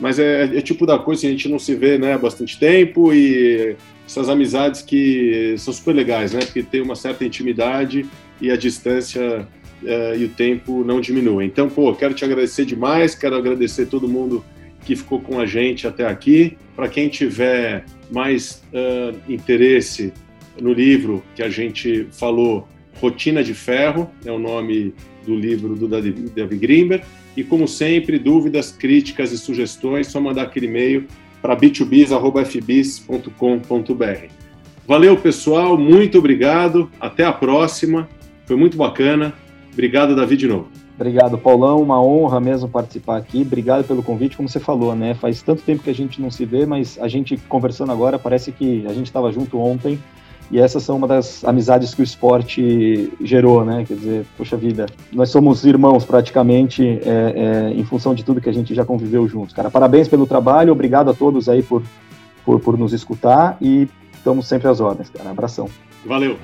mas 0.00 0.18
é, 0.18 0.44
é 0.44 0.60
tipo 0.60 0.84
da 0.84 0.98
coisa 0.98 1.20
que 1.20 1.26
a 1.28 1.30
gente 1.30 1.48
não 1.48 1.58
se 1.58 1.74
vê 1.74 1.96
né, 1.96 2.14
há 2.14 2.18
bastante 2.18 2.58
tempo 2.58 3.12
e 3.12 3.76
essas 4.08 4.30
amizades 4.30 4.80
que 4.80 5.54
são 5.58 5.72
super 5.72 5.94
legais, 5.94 6.32
né? 6.32 6.40
Porque 6.40 6.62
tem 6.62 6.80
uma 6.80 6.96
certa 6.96 7.26
intimidade 7.26 8.06
e 8.40 8.50
a 8.50 8.56
distância 8.56 9.46
é, 9.84 10.16
e 10.16 10.24
o 10.24 10.30
tempo 10.30 10.82
não 10.82 10.98
diminuem. 10.98 11.46
Então, 11.46 11.68
pô, 11.68 11.94
quero 11.94 12.14
te 12.14 12.24
agradecer 12.24 12.64
demais, 12.64 13.14
quero 13.14 13.36
agradecer 13.36 13.84
todo 13.84 14.08
mundo 14.08 14.42
que 14.86 14.96
ficou 14.96 15.20
com 15.20 15.38
a 15.38 15.44
gente 15.44 15.86
até 15.86 16.06
aqui. 16.06 16.56
Para 16.74 16.88
quem 16.88 17.10
tiver 17.10 17.84
mais 18.10 18.62
uh, 18.72 19.14
interesse 19.30 20.10
no 20.58 20.72
livro 20.72 21.22
que 21.34 21.42
a 21.42 21.50
gente 21.50 22.08
falou, 22.10 22.66
Rotina 22.98 23.44
de 23.44 23.52
Ferro, 23.52 24.10
é 24.24 24.32
o 24.32 24.38
nome 24.38 24.94
do 25.26 25.36
livro 25.36 25.76
do 25.76 25.86
David 25.86 26.56
Grimber. 26.56 27.04
E 27.36 27.44
como 27.44 27.68
sempre, 27.68 28.18
dúvidas, 28.18 28.72
críticas 28.72 29.32
e 29.32 29.38
sugestões, 29.38 30.06
só 30.06 30.18
mandar 30.18 30.44
aquele 30.44 30.66
e-mail 30.66 31.06
para 31.40 31.56
b2bis.fbis.com.br. 31.56 34.32
Valeu, 34.86 35.16
pessoal, 35.16 35.76
muito 35.76 36.18
obrigado, 36.18 36.90
até 37.00 37.24
a 37.24 37.32
próxima, 37.32 38.08
foi 38.46 38.56
muito 38.56 38.76
bacana. 38.76 39.32
Obrigado, 39.72 40.16
Davi, 40.16 40.36
de 40.36 40.48
novo. 40.48 40.68
Obrigado, 40.98 41.38
Paulão. 41.38 41.80
Uma 41.80 42.02
honra 42.02 42.40
mesmo 42.40 42.68
participar 42.68 43.18
aqui. 43.18 43.42
Obrigado 43.42 43.86
pelo 43.86 44.02
convite. 44.02 44.36
Como 44.36 44.48
você 44.48 44.58
falou, 44.58 44.96
né? 44.96 45.14
Faz 45.14 45.40
tanto 45.42 45.62
tempo 45.62 45.84
que 45.84 45.90
a 45.90 45.94
gente 45.94 46.20
não 46.20 46.28
se 46.28 46.44
vê, 46.44 46.66
mas 46.66 46.98
a 47.00 47.06
gente 47.06 47.36
conversando 47.48 47.92
agora 47.92 48.18
parece 48.18 48.50
que 48.50 48.84
a 48.84 48.92
gente 48.92 49.06
estava 49.06 49.30
junto 49.30 49.60
ontem. 49.60 49.96
E 50.50 50.58
essas 50.58 50.82
são 50.82 50.96
uma 50.96 51.06
das 51.06 51.44
amizades 51.44 51.94
que 51.94 52.00
o 52.00 52.04
esporte 52.04 53.12
gerou, 53.20 53.64
né? 53.64 53.84
Quer 53.86 53.94
dizer, 53.94 54.26
poxa 54.36 54.56
vida, 54.56 54.86
nós 55.12 55.30
somos 55.30 55.64
irmãos 55.64 56.04
praticamente 56.04 56.82
é, 56.82 57.70
é, 57.70 57.72
em 57.74 57.84
função 57.84 58.14
de 58.14 58.24
tudo 58.24 58.40
que 58.40 58.48
a 58.48 58.52
gente 58.52 58.74
já 58.74 58.84
conviveu 58.84 59.28
juntos. 59.28 59.54
Cara, 59.54 59.70
parabéns 59.70 60.08
pelo 60.08 60.26
trabalho. 60.26 60.72
Obrigado 60.72 61.10
a 61.10 61.14
todos 61.14 61.48
aí 61.48 61.62
por, 61.62 61.82
por, 62.44 62.60
por 62.60 62.78
nos 62.78 62.92
escutar 62.92 63.58
e 63.60 63.88
estamos 64.14 64.46
sempre 64.48 64.68
às 64.68 64.80
ordens, 64.80 65.10
cara. 65.10 65.30
Abração. 65.30 65.68
Valeu. 66.06 66.38